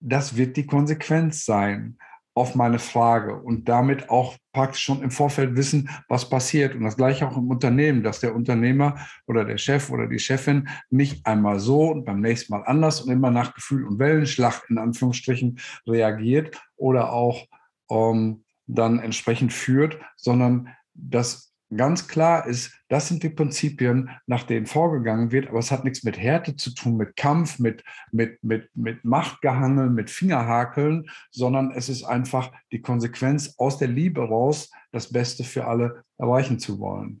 das 0.00 0.36
wird 0.36 0.56
die 0.56 0.66
Konsequenz 0.66 1.44
sein 1.44 1.98
auf 2.38 2.54
meine 2.54 2.78
Frage 2.78 3.36
und 3.36 3.68
damit 3.68 4.10
auch 4.10 4.36
praktisch 4.52 4.82
schon 4.82 5.02
im 5.02 5.10
Vorfeld 5.10 5.56
wissen, 5.56 5.90
was 6.08 6.28
passiert. 6.28 6.74
Und 6.74 6.82
das 6.84 6.96
gleiche 6.96 7.26
auch 7.26 7.36
im 7.36 7.50
Unternehmen, 7.50 8.02
dass 8.02 8.20
der 8.20 8.34
Unternehmer 8.34 8.96
oder 9.26 9.44
der 9.44 9.58
Chef 9.58 9.90
oder 9.90 10.06
die 10.06 10.18
Chefin 10.18 10.68
nicht 10.90 11.26
einmal 11.26 11.58
so 11.58 11.90
und 11.90 12.04
beim 12.04 12.20
nächsten 12.20 12.52
Mal 12.52 12.62
anders 12.64 13.00
und 13.00 13.10
immer 13.10 13.30
nach 13.30 13.54
Gefühl 13.54 13.84
und 13.84 13.98
Wellenschlag 13.98 14.62
in 14.68 14.78
Anführungsstrichen 14.78 15.58
reagiert 15.86 16.60
oder 16.76 17.12
auch 17.12 17.46
ähm, 17.90 18.44
dann 18.66 18.98
entsprechend 19.00 19.52
führt, 19.52 19.98
sondern 20.16 20.68
dass 20.94 21.47
ganz 21.76 22.08
klar 22.08 22.46
ist, 22.46 22.72
das 22.88 23.08
sind 23.08 23.22
die 23.22 23.28
Prinzipien, 23.28 24.10
nach 24.26 24.44
denen 24.44 24.66
vorgegangen 24.66 25.32
wird, 25.32 25.48
aber 25.48 25.58
es 25.58 25.70
hat 25.70 25.84
nichts 25.84 26.02
mit 26.02 26.18
Härte 26.18 26.56
zu 26.56 26.74
tun, 26.74 26.96
mit 26.96 27.16
Kampf, 27.16 27.58
mit, 27.58 27.84
mit, 28.10 28.42
mit, 28.42 28.70
mit 28.74 29.04
Machtgehangeln, 29.04 29.94
mit 29.94 30.10
Fingerhakeln, 30.10 31.10
sondern 31.30 31.70
es 31.72 31.88
ist 31.88 32.04
einfach 32.04 32.50
die 32.72 32.80
Konsequenz 32.80 33.54
aus 33.58 33.78
der 33.78 33.88
Liebe 33.88 34.22
raus, 34.22 34.70
das 34.92 35.12
Beste 35.12 35.44
für 35.44 35.66
alle 35.66 36.04
erreichen 36.16 36.58
zu 36.58 36.78
wollen. 36.78 37.20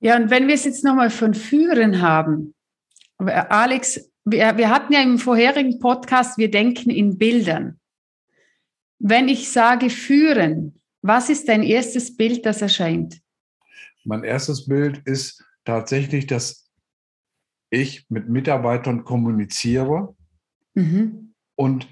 Ja, 0.00 0.16
und 0.16 0.30
wenn 0.30 0.46
wir 0.46 0.54
es 0.54 0.64
jetzt 0.64 0.84
nochmal 0.84 1.10
von 1.10 1.34
Führen 1.34 2.00
haben, 2.00 2.54
Alex, 3.18 4.10
wir, 4.24 4.56
wir 4.56 4.70
hatten 4.70 4.92
ja 4.92 5.02
im 5.02 5.18
vorherigen 5.18 5.78
Podcast, 5.78 6.38
wir 6.38 6.50
denken 6.50 6.90
in 6.90 7.18
Bildern. 7.18 7.78
Wenn 8.98 9.28
ich 9.28 9.50
sage 9.50 9.90
führen, 9.90 10.80
was 11.02 11.28
ist 11.28 11.48
dein 11.48 11.62
erstes 11.62 12.16
Bild, 12.16 12.44
das 12.44 12.62
erscheint? 12.62 13.20
Mein 14.06 14.22
erstes 14.24 14.66
Bild 14.66 14.98
ist 15.04 15.44
tatsächlich, 15.64 16.26
dass 16.26 16.70
ich 17.70 18.06
mit 18.08 18.28
Mitarbeitern 18.28 19.04
kommuniziere 19.04 20.14
mhm. 20.74 21.34
und 21.56 21.88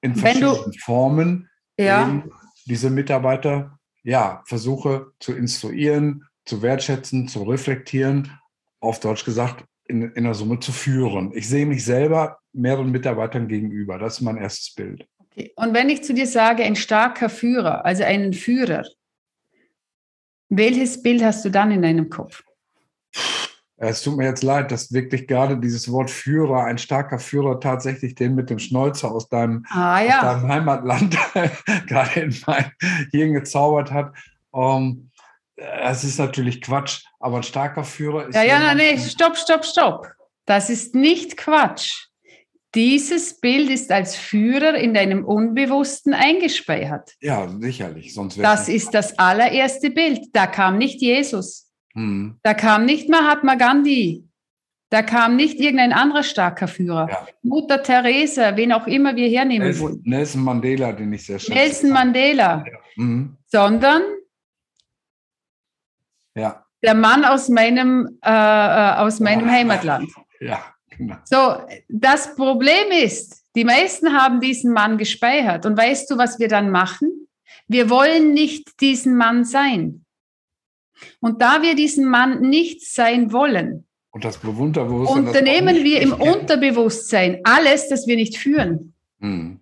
in 0.00 0.16
verschiedenen 0.16 0.72
du, 0.72 0.78
Formen 0.80 1.48
ja. 1.78 2.24
diese 2.66 2.90
Mitarbeiter 2.90 3.78
ja 4.02 4.42
versuche 4.46 5.12
zu 5.20 5.32
instruieren, 5.32 6.24
zu 6.44 6.60
wertschätzen, 6.60 7.28
zu 7.28 7.44
reflektieren, 7.44 8.32
auf 8.80 9.00
Deutsch 9.00 9.24
gesagt, 9.24 9.64
in, 9.86 10.10
in 10.12 10.24
der 10.24 10.34
Summe 10.34 10.58
zu 10.58 10.72
führen. 10.72 11.32
Ich 11.34 11.48
sehe 11.48 11.66
mich 11.66 11.84
selber 11.84 12.38
mehreren 12.52 12.90
Mitarbeitern 12.90 13.48
gegenüber. 13.48 13.98
Das 13.98 14.14
ist 14.14 14.20
mein 14.22 14.36
erstes 14.36 14.74
Bild. 14.74 15.06
Okay. 15.18 15.52
Und 15.56 15.72
wenn 15.72 15.88
ich 15.88 16.02
zu 16.02 16.14
dir 16.14 16.26
sage, 16.26 16.64
ein 16.64 16.76
starker 16.76 17.28
Führer, 17.28 17.84
also 17.84 18.02
einen 18.02 18.32
Führer, 18.32 18.84
welches 20.48 21.02
Bild 21.02 21.22
hast 21.22 21.44
du 21.44 21.50
dann 21.50 21.70
in 21.70 21.82
deinem 21.82 22.08
Kopf? 22.10 22.42
Es 23.76 24.02
tut 24.02 24.16
mir 24.16 24.24
jetzt 24.24 24.42
leid, 24.42 24.70
dass 24.70 24.92
wirklich 24.92 25.26
gerade 25.26 25.58
dieses 25.58 25.90
Wort 25.90 26.10
Führer, 26.10 26.64
ein 26.64 26.78
starker 26.78 27.18
Führer, 27.18 27.58
tatsächlich 27.60 28.14
den 28.14 28.34
mit 28.34 28.48
dem 28.48 28.58
Schnäuzer 28.58 29.10
aus 29.10 29.28
deinem, 29.28 29.66
ah, 29.70 30.00
ja. 30.00 30.18
aus 30.18 30.22
deinem 30.22 30.48
Heimatland 30.48 31.16
gerade 31.86 32.20
in 32.20 32.36
mein 32.46 32.72
Hirn 33.10 33.34
gezaubert 33.34 33.90
hat. 33.92 34.12
Um, 34.50 34.62
ähm, 34.62 35.10
es 35.56 36.02
ist 36.02 36.18
natürlich 36.18 36.60
Quatsch, 36.60 37.04
aber 37.20 37.36
ein 37.38 37.42
starker 37.42 37.84
Führer 37.84 38.26
ist. 38.26 38.34
Ja, 38.34 38.42
ja, 38.42 38.58
nein, 38.58 38.76
nee, 38.76 38.98
stopp, 38.98 39.36
stopp, 39.36 39.64
stopp. 39.64 40.08
Das 40.46 40.68
ist 40.68 40.94
nicht 40.94 41.36
Quatsch. 41.36 42.08
Dieses 42.74 43.40
Bild 43.40 43.70
ist 43.70 43.92
als 43.92 44.16
Führer 44.16 44.74
in 44.74 44.94
deinem 44.94 45.24
Unbewussten 45.24 46.12
eingespeichert. 46.12 47.14
Ja, 47.20 47.48
sicherlich. 47.60 48.12
Sonst 48.12 48.38
das 48.38 48.68
ist 48.68 48.92
das 48.92 49.16
allererste 49.18 49.90
Bild. 49.90 50.20
Da 50.32 50.46
kam 50.48 50.78
nicht 50.78 51.00
Jesus. 51.00 51.70
Hm. 51.94 52.38
Da 52.42 52.54
kam 52.54 52.84
nicht 52.84 53.08
Mahatma 53.08 53.54
Gandhi. 53.54 54.24
Da 54.90 55.02
kam 55.02 55.36
nicht 55.36 55.58
irgendein 55.58 55.92
anderer 55.92 56.22
starker 56.22 56.68
Führer. 56.68 57.08
Ja. 57.08 57.26
Mutter 57.42 57.82
Teresa, 57.82 58.56
wen 58.56 58.72
auch 58.72 58.86
immer 58.86 59.16
wir 59.16 59.28
hernehmen 59.28 59.66
Nelson, 59.66 59.82
wollen. 59.82 60.02
Nelson 60.04 60.42
Mandela, 60.42 60.92
den 60.92 61.12
ich 61.12 61.26
sehr 61.26 61.38
schätze. 61.38 61.54
Nelson 61.54 61.90
Mandela. 61.90 62.64
Ja. 62.66 62.78
Mhm. 62.96 63.36
Sondern 63.46 64.02
ja. 66.34 66.64
der 66.82 66.94
Mann 66.94 67.24
aus 67.24 67.48
meinem, 67.48 68.18
äh, 68.22 68.30
äh 68.30 68.94
aus 68.96 69.20
meinem 69.20 69.50
Heimatland. 69.50 70.10
Ja. 70.40 70.73
Genau. 70.98 71.16
So, 71.24 71.56
das 71.88 72.34
Problem 72.34 72.90
ist, 72.90 73.44
die 73.54 73.64
meisten 73.64 74.12
haben 74.12 74.40
diesen 74.40 74.72
Mann 74.72 74.98
gespeichert. 74.98 75.66
Und 75.66 75.76
weißt 75.76 76.10
du, 76.10 76.18
was 76.18 76.38
wir 76.38 76.48
dann 76.48 76.70
machen? 76.70 77.28
Wir 77.68 77.88
wollen 77.90 78.32
nicht 78.32 78.80
diesen 78.80 79.16
Mann 79.16 79.44
sein. 79.44 80.04
Und 81.20 81.42
da 81.42 81.62
wir 81.62 81.74
diesen 81.74 82.08
Mann 82.08 82.40
nicht 82.40 82.86
sein 82.86 83.32
wollen, 83.32 83.86
und 84.10 84.24
das 84.24 84.36
Unterbewusstsein, 84.36 85.26
unternehmen 85.26 85.82
wir 85.82 86.00
im 86.00 86.12
Unterbewusstsein 86.12 87.40
alles, 87.42 87.88
das 87.88 88.06
wir 88.06 88.14
nicht 88.14 88.36
führen. 88.36 88.94
Hm. 89.18 89.58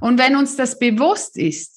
Und 0.00 0.18
wenn 0.18 0.34
uns 0.34 0.56
das 0.56 0.80
bewusst 0.80 1.38
ist, 1.38 1.75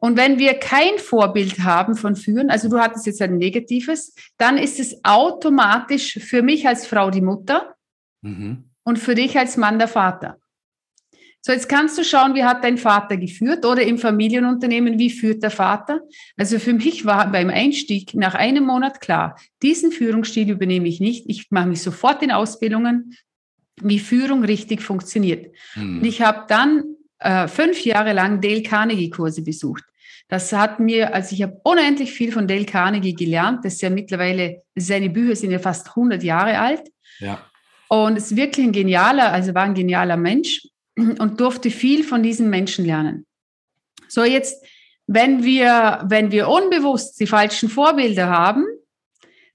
und 0.00 0.16
wenn 0.16 0.38
wir 0.38 0.54
kein 0.54 0.98
Vorbild 0.98 1.60
haben 1.60 1.96
von 1.96 2.14
Führen, 2.14 2.50
also 2.50 2.68
du 2.68 2.78
hattest 2.78 3.06
jetzt 3.06 3.20
ein 3.20 3.36
negatives, 3.36 4.14
dann 4.36 4.56
ist 4.56 4.78
es 4.78 5.04
automatisch 5.04 6.18
für 6.20 6.42
mich 6.42 6.68
als 6.68 6.86
Frau 6.86 7.10
die 7.10 7.20
Mutter 7.20 7.74
mhm. 8.22 8.70
und 8.84 8.98
für 8.98 9.14
dich 9.14 9.38
als 9.38 9.56
Mann 9.56 9.78
der 9.78 9.88
Vater. 9.88 10.38
So, 11.40 11.52
jetzt 11.52 11.68
kannst 11.68 11.96
du 11.96 12.04
schauen, 12.04 12.34
wie 12.34 12.44
hat 12.44 12.64
dein 12.64 12.78
Vater 12.78 13.16
geführt 13.16 13.64
oder 13.64 13.82
im 13.82 13.98
Familienunternehmen, 13.98 14.98
wie 14.98 15.10
führt 15.10 15.42
der 15.42 15.50
Vater? 15.50 16.00
Also 16.36 16.58
für 16.58 16.72
mich 16.72 17.04
war 17.04 17.30
beim 17.30 17.48
Einstieg 17.48 18.14
nach 18.14 18.34
einem 18.34 18.64
Monat 18.64 19.00
klar, 19.00 19.38
diesen 19.62 19.92
Führungsstil 19.92 20.50
übernehme 20.50 20.88
ich 20.88 21.00
nicht. 21.00 21.24
Ich 21.28 21.50
mache 21.50 21.68
mich 21.68 21.82
sofort 21.82 22.22
in 22.22 22.32
Ausbildungen, 22.32 23.16
wie 23.80 23.98
Führung 23.98 24.44
richtig 24.44 24.82
funktioniert. 24.82 25.54
Mhm. 25.74 25.98
Und 25.98 26.04
ich 26.04 26.22
habe 26.22 26.44
dann 26.48 26.84
äh, 27.18 27.48
fünf 27.48 27.84
Jahre 27.84 28.12
lang 28.12 28.40
Dale 28.40 28.62
Carnegie 28.62 29.10
Kurse 29.10 29.42
besucht. 29.42 29.84
Das 30.28 30.52
hat 30.52 30.78
mir, 30.78 31.14
also 31.14 31.34
ich 31.34 31.42
habe 31.42 31.58
unendlich 31.64 32.12
viel 32.12 32.32
von 32.32 32.46
Dale 32.46 32.66
Carnegie 32.66 33.14
gelernt. 33.14 33.64
Das 33.64 33.74
ist 33.74 33.82
ja 33.82 33.90
mittlerweile, 33.90 34.62
seine 34.74 35.08
Bücher 35.08 35.36
sind 35.36 35.50
ja 35.50 35.58
fast 35.58 35.88
100 35.88 36.22
Jahre 36.22 36.58
alt. 36.58 36.82
Ja. 37.18 37.40
Und 37.88 38.16
ist 38.16 38.36
wirklich 38.36 38.66
ein 38.66 38.72
genialer, 38.72 39.32
also 39.32 39.54
war 39.54 39.62
ein 39.62 39.74
genialer 39.74 40.18
Mensch 40.18 40.66
und 40.96 41.40
durfte 41.40 41.70
viel 41.70 42.04
von 42.04 42.22
diesen 42.22 42.50
Menschen 42.50 42.84
lernen. 42.84 43.26
So 44.08 44.24
jetzt, 44.24 44.62
wenn 45.06 45.42
wir, 45.42 46.04
wenn 46.04 46.30
wir 46.30 46.48
unbewusst 46.48 47.18
die 47.18 47.26
falschen 47.26 47.70
Vorbilder 47.70 48.28
haben, 48.28 48.66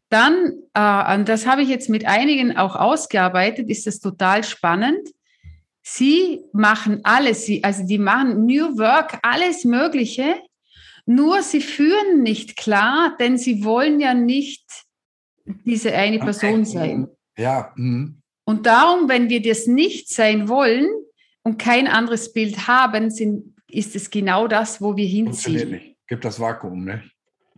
dann, 0.10 0.53
äh, 0.74 1.15
und 1.15 1.29
das 1.29 1.46
habe 1.46 1.62
ich 1.62 1.70
jetzt 1.70 1.89
mit 1.89 2.05
einigen 2.05 2.58
auch 2.58 2.75
ausgearbeitet, 2.75 3.70
ist 3.70 3.86
das 3.86 4.00
total 4.00 4.43
spannend. 4.43 5.10
Sie 5.84 6.42
machen 6.54 7.02
alles, 7.04 7.46
sie, 7.46 7.63
also 7.63 7.86
die 7.86 7.98
machen 7.98 8.46
New 8.46 8.78
Work, 8.78 9.20
alles 9.22 9.66
Mögliche, 9.66 10.36
nur 11.06 11.42
sie 11.42 11.60
führen 11.60 12.24
nicht 12.24 12.56
klar, 12.56 13.16
denn 13.20 13.38
sie 13.38 13.66
wollen 13.66 14.00
ja 14.00 14.13
nicht 14.13 14.63
diese 15.66 15.94
eine 15.94 16.20
Person 16.20 16.63
sein. 16.63 17.10
Ja. 17.38 17.74
Mhm. 17.75 18.22
Und 18.46 18.66
darum, 18.66 19.10
wenn 19.10 19.30
wir 19.30 19.42
das 19.42 19.68
nicht 19.68 20.10
sein 20.10 20.48
wollen 20.48 20.88
und 21.44 21.60
kein 21.60 21.88
anderes 21.88 22.32
Bild 22.32 22.68
haben, 22.68 23.10
sind, 23.10 23.54
ist 23.70 23.96
es 23.96 24.10
genau 24.10 24.48
das, 24.48 24.82
wo 24.82 24.96
wir 24.96 25.06
hinziehen. 25.06 25.72
Nicht. 25.72 25.96
Gibt 26.08 26.24
das 26.24 26.40
Vakuum, 26.40 26.86
ne? 26.86 27.04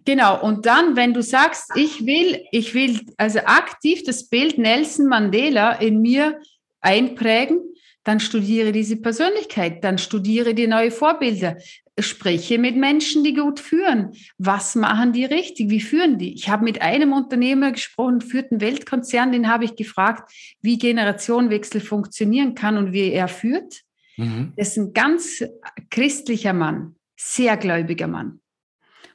Genau. 0.06 0.42
Und 0.42 0.66
dann, 0.66 0.96
wenn 0.96 1.14
du 1.14 1.22
sagst, 1.22 1.72
ich 1.76 2.06
will, 2.06 2.44
ich 2.52 2.74
will 2.74 3.02
also 3.18 3.40
aktiv 3.40 4.04
das 4.04 4.28
Bild 4.28 4.58
Nelson 4.58 5.08
Mandela 5.08 5.74
in 5.74 6.02
mir 6.02 6.40
einprägen, 6.82 7.60
dann 8.06 8.20
studiere 8.20 8.72
diese 8.72 8.96
Persönlichkeit, 8.98 9.84
dann 9.84 9.98
studiere 9.98 10.54
die 10.54 10.68
neue 10.68 10.92
Vorbilder, 10.92 11.58
spreche 12.00 12.60
mit 12.60 12.78
Menschen, 12.78 13.24
die 13.24 13.34
gut 13.34 13.60
führen. 13.60 14.12
Was 14.38 14.76
machen 14.76 15.12
die 15.12 15.26
richtig? 15.26 15.70
Wie 15.70 15.82
führen 15.82 16.20
die? 16.20 16.34
Ich 16.34 16.48
habe 16.48 16.64
mit 16.64 16.82
einem 16.82 17.14
Unternehmer 17.14 17.72
gesprochen, 17.72 18.22
führt 18.22 18.52
einen 18.52 18.62
Weltkonzern, 18.62 19.32
den 19.32 19.50
habe 19.50 19.66
ich 19.66 19.76
gefragt, 19.76 20.32
wie 20.62 20.78
Generationenwechsel 20.78 21.82
funktionieren 21.82 22.54
kann 22.54 22.78
und 22.78 22.94
wie 22.94 23.12
er 23.12 23.28
führt. 23.28 23.82
Mhm. 24.18 24.54
Das 24.56 24.70
ist 24.70 24.78
ein 24.78 24.94
ganz 24.94 25.44
christlicher 25.90 26.54
Mann, 26.54 26.96
sehr 27.16 27.58
gläubiger 27.58 28.08
Mann. 28.08 28.40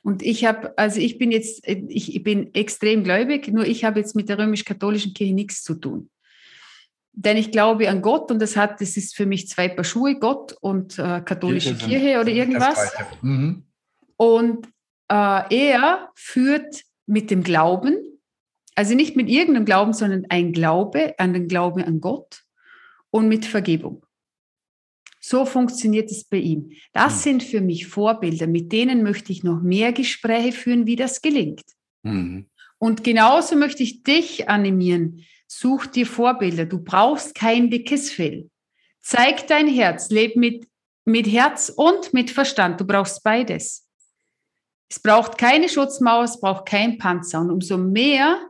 Und 0.02 0.23
ich 0.23 0.47
habe, 0.47 0.76
also 0.78 0.99
ich 0.99 1.18
bin 1.18 1.30
jetzt, 1.30 1.66
ich 1.68 2.23
bin 2.25 2.52
extrem 2.54 3.04
gläubig, 3.04 3.49
nur 3.49 3.66
ich 3.66 3.85
habe 3.85 4.00
jetzt 4.00 4.16
mit 4.16 4.28
der 4.28 4.38
römisch-katholischen 4.38 5.14
Kirche 5.14 5.35
nichts 5.35 5.62
zu 5.62 5.75
tun. 5.75 6.11
Denn 7.12 7.37
ich 7.37 7.50
glaube 7.50 7.88
an 7.88 8.02
Gott 8.02 8.31
und 8.31 8.40
das 8.40 8.57
hat, 8.57 8.81
das 8.81 8.97
ist 8.97 9.17
für 9.17 9.26
mich 9.26 9.49
zwei 9.49 9.69
Paar 9.69 9.85
Schuhe, 9.85 10.19
Gott 10.19 10.57
und 10.61 10.99
äh, 10.99 11.21
katholische 11.21 11.75
Kirche, 11.75 11.99
Kirche 11.99 12.21
oder 12.21 12.31
irgendwas. 12.31 12.93
Mhm. 13.21 13.64
Und 14.17 14.67
äh, 15.09 15.71
er 15.71 16.11
führt 16.14 16.83
mit 17.07 17.31
dem 17.31 17.43
Glauben, 17.43 17.97
also 18.76 18.95
nicht 18.95 19.17
mit 19.17 19.29
irgendeinem 19.29 19.64
Glauben, 19.64 19.93
sondern 19.93 20.26
ein 20.29 20.52
Glaube 20.52 21.14
an 21.19 21.33
den 21.33 21.49
Glauben 21.49 21.83
an 21.83 22.00
Gott 22.00 22.45
und 23.11 23.29
mit 23.29 23.45
Vergebung. 23.45 24.07
So 25.21 25.45
funktioniert 25.45 26.11
es 26.11 26.25
bei 26.25 26.38
ihm. 26.38 26.73
Das 26.93 27.17
mhm. 27.17 27.21
sind 27.21 27.43
für 27.43 27.61
mich 27.61 27.87
Vorbilder, 27.87 28.47
mit 28.47 28.73
denen 28.73 29.02
möchte 29.02 29.33
ich 29.33 29.43
noch 29.43 29.61
mehr 29.61 29.93
Gespräche 29.93 30.52
führen, 30.52 30.87
wie 30.87 30.97
das 30.97 31.21
gelingt. 31.21 31.64
Mhm. 32.02 32.47
Und 32.79 33.05
genauso 33.05 33.57
möchte 33.57 33.83
ich 33.83 34.02
dich 34.02 34.49
animieren, 34.49 35.26
Such 35.52 35.87
dir 35.87 36.07
Vorbilder. 36.07 36.64
Du 36.64 36.78
brauchst 36.78 37.35
kein 37.35 37.71
dickes 37.71 38.12
Fell. 38.12 38.49
Zeig 39.00 39.49
dein 39.49 39.66
Herz. 39.66 40.09
Leb 40.09 40.37
mit, 40.37 40.69
mit 41.04 41.26
Herz 41.26 41.73
und 41.75 42.14
mit 42.14 42.30
Verstand. 42.30 42.80
Du 42.80 42.87
brauchst 42.87 43.25
beides. 43.25 43.85
Es 44.88 45.00
braucht 45.00 45.38
keine 45.38 45.69
Schutzmauer, 45.69 46.23
es 46.23 46.40
braucht 46.40 46.66
kein 46.66 46.99
Panzer. 46.99 47.40
Und 47.40 47.50
umso 47.50 47.78
mehr 47.78 48.40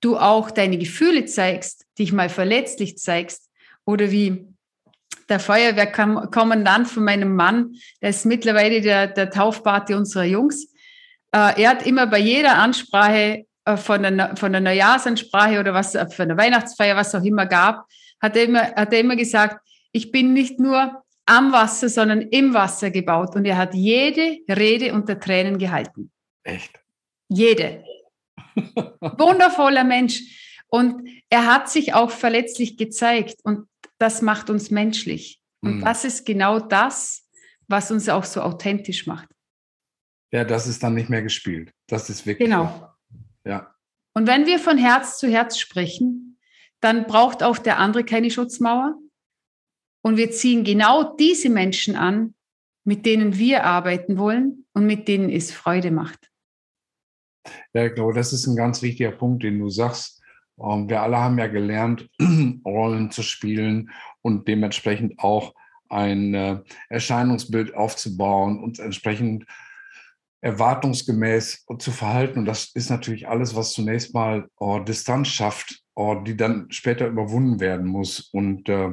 du 0.00 0.18
auch 0.18 0.50
deine 0.50 0.78
Gefühle 0.78 1.26
zeigst, 1.26 1.86
dich 1.96 2.12
mal 2.12 2.28
verletzlich 2.28 2.98
zeigst, 2.98 3.48
oder 3.84 4.10
wie 4.10 4.44
der 5.28 5.38
Feuerwehrkommandant 5.38 6.88
von 6.88 7.04
meinem 7.04 7.36
Mann, 7.36 7.76
der 8.00 8.10
ist 8.10 8.26
mittlerweile 8.26 8.80
der, 8.80 9.06
der 9.06 9.30
Taufpate 9.30 9.96
unserer 9.96 10.24
Jungs. 10.24 10.64
Äh, 11.30 11.62
er 11.62 11.70
hat 11.70 11.86
immer 11.86 12.08
bei 12.08 12.18
jeder 12.18 12.56
Ansprache 12.58 13.46
von 13.76 14.02
der, 14.02 14.36
von 14.36 14.52
der 14.52 14.60
Neujahrsansprache 14.60 15.60
oder 15.60 15.74
was, 15.74 15.94
äh, 15.94 16.08
von 16.08 16.28
der 16.28 16.36
Weihnachtsfeier, 16.36 16.96
was 16.96 17.14
auch 17.14 17.22
immer 17.22 17.46
gab, 17.46 17.86
hat 18.20 18.36
er 18.36 18.44
immer, 18.44 18.62
hat 18.74 18.92
er 18.92 19.00
immer 19.00 19.16
gesagt, 19.16 19.58
ich 19.92 20.10
bin 20.10 20.32
nicht 20.32 20.58
nur 20.58 21.02
am 21.26 21.52
Wasser, 21.52 21.88
sondern 21.88 22.22
im 22.22 22.54
Wasser 22.54 22.90
gebaut. 22.90 23.36
Und 23.36 23.44
er 23.44 23.56
hat 23.56 23.74
jede 23.74 24.38
Rede 24.48 24.92
unter 24.92 25.18
Tränen 25.18 25.58
gehalten. 25.58 26.10
Echt? 26.42 26.80
Jede. 27.28 27.84
Wundervoller 29.00 29.84
Mensch. 29.84 30.20
Und 30.68 31.08
er 31.28 31.46
hat 31.46 31.70
sich 31.70 31.94
auch 31.94 32.10
verletzlich 32.10 32.76
gezeigt. 32.76 33.36
Und 33.44 33.68
das 33.98 34.22
macht 34.22 34.50
uns 34.50 34.70
menschlich. 34.70 35.40
Und 35.60 35.76
mhm. 35.76 35.84
das 35.84 36.04
ist 36.04 36.26
genau 36.26 36.58
das, 36.58 37.28
was 37.68 37.90
uns 37.90 38.08
auch 38.08 38.24
so 38.24 38.40
authentisch 38.40 39.06
macht. 39.06 39.28
Ja, 40.32 40.44
das 40.44 40.66
ist 40.66 40.82
dann 40.82 40.94
nicht 40.94 41.10
mehr 41.10 41.22
gespielt. 41.22 41.72
Das 41.86 42.10
ist 42.10 42.26
wirklich. 42.26 42.48
Genau. 42.48 42.91
Ja. 43.44 43.74
Und 44.14 44.26
wenn 44.26 44.46
wir 44.46 44.58
von 44.58 44.78
Herz 44.78 45.18
zu 45.18 45.28
Herz 45.28 45.58
sprechen, 45.58 46.38
dann 46.80 47.06
braucht 47.06 47.42
auch 47.42 47.58
der 47.58 47.78
andere 47.78 48.04
keine 48.04 48.30
Schutzmauer. 48.30 48.98
Und 50.04 50.16
wir 50.16 50.30
ziehen 50.32 50.64
genau 50.64 51.16
diese 51.16 51.48
Menschen 51.48 51.96
an, 51.96 52.34
mit 52.84 53.06
denen 53.06 53.38
wir 53.38 53.64
arbeiten 53.64 54.18
wollen 54.18 54.66
und 54.72 54.86
mit 54.86 55.06
denen 55.06 55.30
es 55.30 55.52
Freude 55.52 55.90
macht. 55.90 56.30
Ja, 57.72 57.86
ich 57.86 57.94
glaube, 57.94 58.12
das 58.12 58.32
ist 58.32 58.46
ein 58.46 58.56
ganz 58.56 58.82
wichtiger 58.82 59.12
Punkt, 59.12 59.42
den 59.42 59.58
du 59.58 59.68
sagst. 59.68 60.20
Ähm, 60.60 60.88
wir 60.88 61.02
alle 61.02 61.18
haben 61.18 61.38
ja 61.38 61.46
gelernt, 61.46 62.08
Rollen 62.64 63.10
zu 63.10 63.22
spielen 63.22 63.90
und 64.20 64.48
dementsprechend 64.48 65.18
auch 65.18 65.54
ein 65.88 66.34
äh, 66.34 66.60
Erscheinungsbild 66.88 67.74
aufzubauen 67.74 68.62
und 68.62 68.78
entsprechend 68.78 69.44
erwartungsgemäß 70.42 71.64
zu 71.78 71.90
verhalten. 71.92 72.40
Und 72.40 72.44
das 72.44 72.72
ist 72.74 72.90
natürlich 72.90 73.28
alles, 73.28 73.54
was 73.54 73.72
zunächst 73.72 74.12
mal 74.12 74.48
oh, 74.58 74.80
Distanz 74.80 75.28
schafft, 75.28 75.80
oh, 75.94 76.16
die 76.16 76.36
dann 76.36 76.70
später 76.70 77.06
überwunden 77.06 77.60
werden 77.60 77.86
muss. 77.86 78.28
Und 78.32 78.68
äh, 78.68 78.90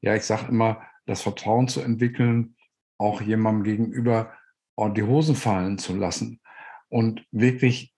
ja, 0.00 0.14
ich 0.14 0.22
sage 0.22 0.48
immer, 0.48 0.80
das 1.06 1.20
Vertrauen 1.20 1.68
zu 1.68 1.80
entwickeln, 1.80 2.56
auch 2.98 3.20
jemandem 3.20 3.64
gegenüber 3.64 4.32
oh, 4.76 4.88
die 4.88 5.02
Hosen 5.02 5.34
fallen 5.34 5.78
zu 5.78 5.94
lassen 5.96 6.40
und 6.88 7.26
wirklich 7.32 7.92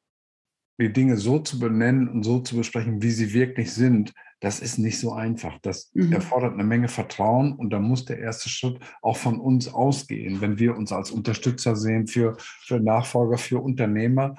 die 0.80 0.92
Dinge 0.92 1.18
so 1.18 1.38
zu 1.38 1.58
benennen 1.58 2.08
und 2.08 2.22
so 2.24 2.40
zu 2.40 2.56
besprechen, 2.56 3.02
wie 3.02 3.10
sie 3.10 3.32
wirklich 3.32 3.72
sind, 3.72 4.12
das 4.44 4.61
ist 4.61 4.78
nicht 4.78 5.00
so 5.00 5.12
einfach. 5.12 5.59
Das 5.62 5.90
mhm. 5.94 6.12
erfordert 6.12 6.52
eine 6.52 6.64
Menge 6.64 6.88
Vertrauen 6.88 7.54
und 7.54 7.70
da 7.70 7.78
muss 7.80 8.04
der 8.04 8.18
erste 8.18 8.50
Schritt 8.50 8.78
auch 9.00 9.16
von 9.16 9.40
uns 9.40 9.72
ausgehen, 9.72 10.42
wenn 10.42 10.59
wir 10.59 10.76
uns 10.76 10.92
als 10.92 11.11
Unterstützer 11.11 11.76
sehen 11.76 12.07
für, 12.07 12.37
für 12.38 12.78
Nachfolger, 12.78 13.38
für 13.38 13.62
Unternehmer, 13.62 14.37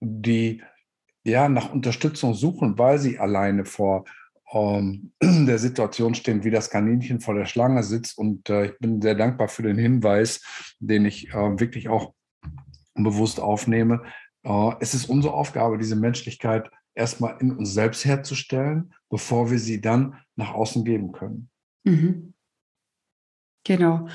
die 0.00 0.62
ja 1.22 1.50
nach 1.50 1.70
Unterstützung 1.70 2.32
suchen, 2.32 2.78
weil 2.78 2.98
sie 2.98 3.18
alleine 3.18 3.66
vor 3.66 4.04
ähm, 4.54 5.12
der 5.22 5.58
Situation 5.58 6.14
stehen, 6.14 6.44
wie 6.44 6.50
das 6.50 6.70
Kaninchen 6.70 7.20
vor 7.20 7.34
der 7.34 7.44
Schlange 7.44 7.82
sitzt. 7.82 8.16
Und 8.16 8.48
äh, 8.48 8.66
ich 8.66 8.78
bin 8.78 9.02
sehr 9.02 9.14
dankbar 9.14 9.48
für 9.48 9.62
den 9.62 9.76
Hinweis, 9.76 10.40
den 10.78 11.04
ich 11.04 11.28
äh, 11.28 11.60
wirklich 11.60 11.90
auch 11.90 12.14
bewusst 12.94 13.38
aufnehme. 13.38 14.02
Äh, 14.44 14.72
es 14.80 14.94
ist 14.94 15.10
unsere 15.10 15.34
Aufgabe, 15.34 15.76
diese 15.76 15.96
Menschlichkeit 15.96 16.70
erstmal 16.94 17.36
in 17.40 17.52
uns 17.52 17.72
selbst 17.72 18.04
herzustellen, 18.04 18.94
bevor 19.08 19.50
wir 19.50 19.58
sie 19.58 19.80
dann 19.80 20.18
nach 20.36 20.54
außen 20.54 20.84
geben 20.84 21.12
können. 21.12 21.48
Mhm. 21.84 22.34
Genau. 23.64 24.08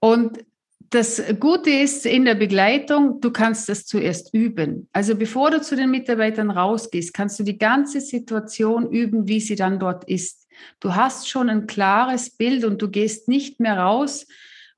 Und 0.00 0.44
das 0.90 1.20
Gute 1.40 1.70
ist 1.70 2.06
in 2.06 2.24
der 2.24 2.36
Begleitung, 2.36 3.20
du 3.20 3.30
kannst 3.30 3.68
das 3.68 3.86
zuerst 3.86 4.32
üben. 4.32 4.88
Also 4.92 5.16
bevor 5.16 5.50
du 5.50 5.60
zu 5.60 5.74
den 5.74 5.90
Mitarbeitern 5.90 6.50
rausgehst, 6.50 7.12
kannst 7.12 7.38
du 7.38 7.42
die 7.42 7.58
ganze 7.58 8.00
Situation 8.00 8.90
üben, 8.90 9.26
wie 9.26 9.40
sie 9.40 9.56
dann 9.56 9.80
dort 9.80 10.04
ist. 10.04 10.46
Du 10.80 10.94
hast 10.94 11.28
schon 11.28 11.50
ein 11.50 11.66
klares 11.66 12.30
Bild 12.30 12.64
und 12.64 12.80
du 12.80 12.88
gehst 12.88 13.28
nicht 13.28 13.60
mehr 13.60 13.78
raus 13.78 14.26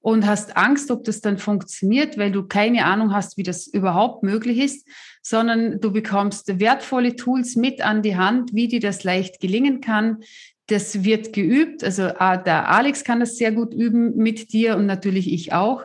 und 0.09 0.27
hast 0.27 0.57
Angst, 0.57 0.90
ob 0.90 1.05
das 1.05 1.21
dann 1.21 1.37
funktioniert, 1.37 2.16
weil 2.16 2.33
du 2.33 2.44
keine 2.44 2.87
Ahnung 2.87 3.12
hast, 3.12 3.37
wie 3.37 3.42
das 3.42 3.66
überhaupt 3.66 4.23
möglich 4.23 4.57
ist, 4.57 4.88
sondern 5.21 5.83
du 5.83 5.92
bekommst 5.92 6.59
wertvolle 6.59 7.14
Tools 7.14 7.57
mit 7.57 7.83
an 7.83 8.01
die 8.01 8.16
Hand, 8.16 8.55
wie 8.55 8.68
dir 8.68 8.81
das 8.81 9.05
leicht 9.05 9.38
gelingen 9.38 9.83
kann. 9.83 10.21
Das 10.66 11.05
wird 11.05 11.35
geübt. 11.35 11.85
Also 11.85 12.05
ah, 12.05 12.38
der 12.38 12.71
Alex 12.71 13.05
kann 13.05 13.21
das 13.21 13.37
sehr 13.37 13.53
gut 13.53 13.75
üben 13.75 14.16
mit 14.16 14.55
dir 14.55 14.79
und 14.79 14.87
natürlich 14.87 15.31
ich 15.31 15.53
auch. 15.53 15.85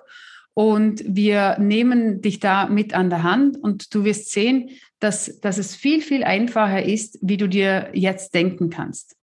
Und 0.54 1.04
wir 1.06 1.58
nehmen 1.60 2.22
dich 2.22 2.40
da 2.40 2.70
mit 2.70 2.94
an 2.94 3.10
der 3.10 3.24
Hand 3.24 3.58
und 3.58 3.94
du 3.94 4.06
wirst 4.06 4.32
sehen, 4.32 4.70
dass, 5.00 5.42
dass 5.42 5.58
es 5.58 5.76
viel, 5.76 6.00
viel 6.00 6.24
einfacher 6.24 6.82
ist, 6.82 7.20
wie 7.22 7.36
du 7.36 7.50
dir 7.50 7.90
jetzt 7.92 8.34
denken 8.34 8.70
kannst. 8.70 9.18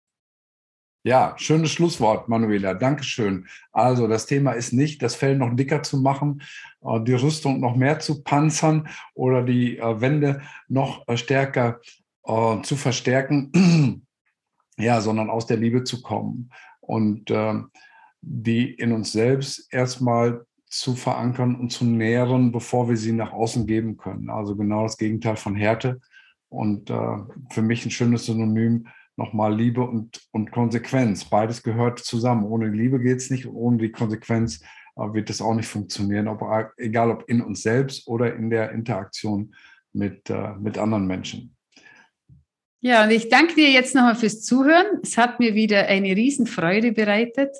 Ja, 1.04 1.34
schönes 1.38 1.72
Schlusswort, 1.72 2.28
Manuela. 2.28 2.74
Dankeschön. 2.74 3.48
Also 3.72 4.08
das 4.08 4.26
Thema 4.26 4.52
ist 4.52 4.74
nicht, 4.74 5.02
das 5.02 5.16
Fell 5.16 5.38
noch 5.38 5.56
dicker 5.56 5.82
zu 5.82 6.02
machen, 6.02 6.42
äh, 6.82 7.00
die 7.00 7.14
Rüstung 7.14 7.62
noch 7.62 7.78
mehr 7.78 8.00
zu 8.00 8.22
panzern 8.22 8.90
oder 9.14 9.42
die 9.44 9.78
äh, 9.78 10.02
Wände 10.02 10.42
noch 10.68 11.08
äh, 11.08 11.18
stärker 11.18 11.80
zu 12.62 12.76
verstärken. 12.76 14.06
ja, 14.78 15.02
sondern 15.02 15.32
aus 15.32 15.48
der 15.48 15.58
Liebe 15.58 15.84
zu 15.84 16.04
kommen 16.04 16.52
und 16.80 17.32
äh, 17.32 17.56
die 18.22 18.72
in 18.72 18.92
uns 18.92 19.14
selbst 19.14 19.74
erstmal 19.74 20.46
zu 20.68 20.96
verankern 20.96 21.56
und 21.56 21.72
zu 21.72 21.86
nähren, 21.86 22.52
bevor 22.52 22.88
wir 22.88 22.98
sie 22.98 23.14
nach 23.14 23.32
außen 23.32 23.66
geben 23.66 23.98
können. 23.98 24.30
Also 24.30 24.56
genau 24.56 24.84
das 24.84 24.98
Gegenteil 24.98 25.38
von 25.38 25.56
Härte. 25.56 26.02
Und 26.50 26.90
für 26.90 27.62
mich 27.62 27.86
ein 27.86 27.92
schönes 27.92 28.26
Synonym 28.26 28.88
nochmal 29.20 29.56
Liebe 29.56 29.82
und, 29.82 30.20
und 30.32 30.52
Konsequenz. 30.52 31.26
Beides 31.26 31.62
gehört 31.62 32.00
zusammen. 32.00 32.46
Ohne 32.46 32.68
Liebe 32.70 33.00
geht 33.00 33.18
es 33.18 33.30
nicht 33.30 33.46
und 33.46 33.56
ohne 33.56 33.78
die 33.78 33.92
Konsequenz 33.92 34.62
äh, 34.96 35.14
wird 35.14 35.30
das 35.30 35.42
auch 35.42 35.54
nicht 35.54 35.68
funktionieren. 35.68 36.28
Ob, 36.28 36.42
egal 36.78 37.12
ob 37.12 37.30
in 37.30 37.42
uns 37.42 37.62
selbst 37.62 38.08
oder 38.08 38.34
in 38.34 38.50
der 38.50 38.72
Interaktion 38.72 39.54
mit, 39.94 40.30
äh, 40.32 40.54
mit 40.60 40.80
anderen 40.80 41.06
Menschen. 41.06 41.56
Ja, 42.82 43.04
und 43.04 43.12
ich 43.12 43.30
danke 43.30 43.56
dir 43.56 43.70
jetzt 43.70 43.94
nochmal 43.94 44.16
fürs 44.16 44.42
Zuhören. 44.42 44.86
Es 45.04 45.18
hat 45.18 45.40
mir 45.40 45.54
wieder 45.54 45.88
eine 45.88 46.16
Riesenfreude 46.16 46.94
bereitet. 46.94 47.52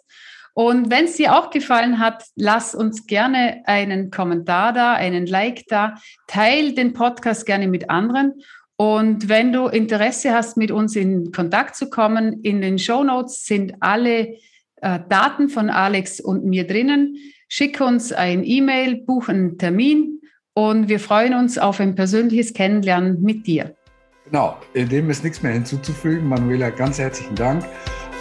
Und 0.54 0.90
wenn 0.90 1.06
es 1.06 1.18
dir 1.18 1.38
auch 1.38 1.52
gefallen 1.52 2.00
hat, 2.00 2.24
lass 2.36 2.74
uns 2.74 3.06
gerne 3.06 3.62
einen 3.66 4.12
Kommentar 4.12 4.74
da, 4.74 4.94
einen 4.94 5.26
Like 5.26 5.66
da, 5.68 5.96
teil 6.28 6.74
den 6.74 6.94
Podcast 6.94 7.46
gerne 7.46 7.68
mit 7.68 7.90
anderen. 7.90 8.42
Und 8.82 9.28
wenn 9.28 9.52
du 9.52 9.68
Interesse 9.68 10.34
hast, 10.34 10.56
mit 10.56 10.72
uns 10.72 10.96
in 10.96 11.34
Kontakt 11.34 11.76
zu 11.76 11.90
kommen, 11.90 12.40
in 12.44 12.62
den 12.62 12.80
Show 12.80 13.04
Notes 13.04 13.44
sind 13.46 13.74
alle 13.82 14.38
äh, 14.78 15.00
Daten 15.10 15.50
von 15.50 15.70
Alex 15.70 16.22
und 16.22 16.46
mir 16.46 16.66
drinnen. 16.66 17.18
Schick 17.50 17.82
uns 17.82 18.14
ein 18.14 18.46
E-Mail, 18.46 19.04
buch 19.06 19.28
einen 19.28 19.58
Termin 19.58 20.22
und 20.54 20.88
wir 20.88 21.02
freuen 21.02 21.34
uns 21.34 21.58
auf 21.58 21.82
ein 21.82 21.96
persönliches 21.96 22.54
Kennenlernen 22.54 23.22
mit 23.22 23.48
dir. 23.48 23.76
Genau, 24.24 24.56
dem 24.74 25.10
ist 25.10 25.26
nichts 25.26 25.44
mehr 25.44 25.52
hinzuzufügen. 25.52 26.26
Manuela, 26.30 26.70
ganz 26.70 27.00
herzlichen 27.00 27.36
Dank 27.36 27.66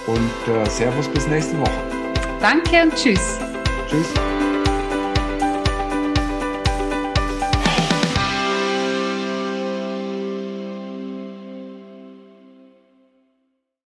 und 0.08 0.52
äh, 0.52 0.68
Servus 0.68 1.06
bis 1.06 1.28
nächste 1.28 1.56
Woche. 1.60 1.70
Danke 2.40 2.82
und 2.82 2.96
tschüss. 2.96 3.38
Tschüss. 3.88 4.12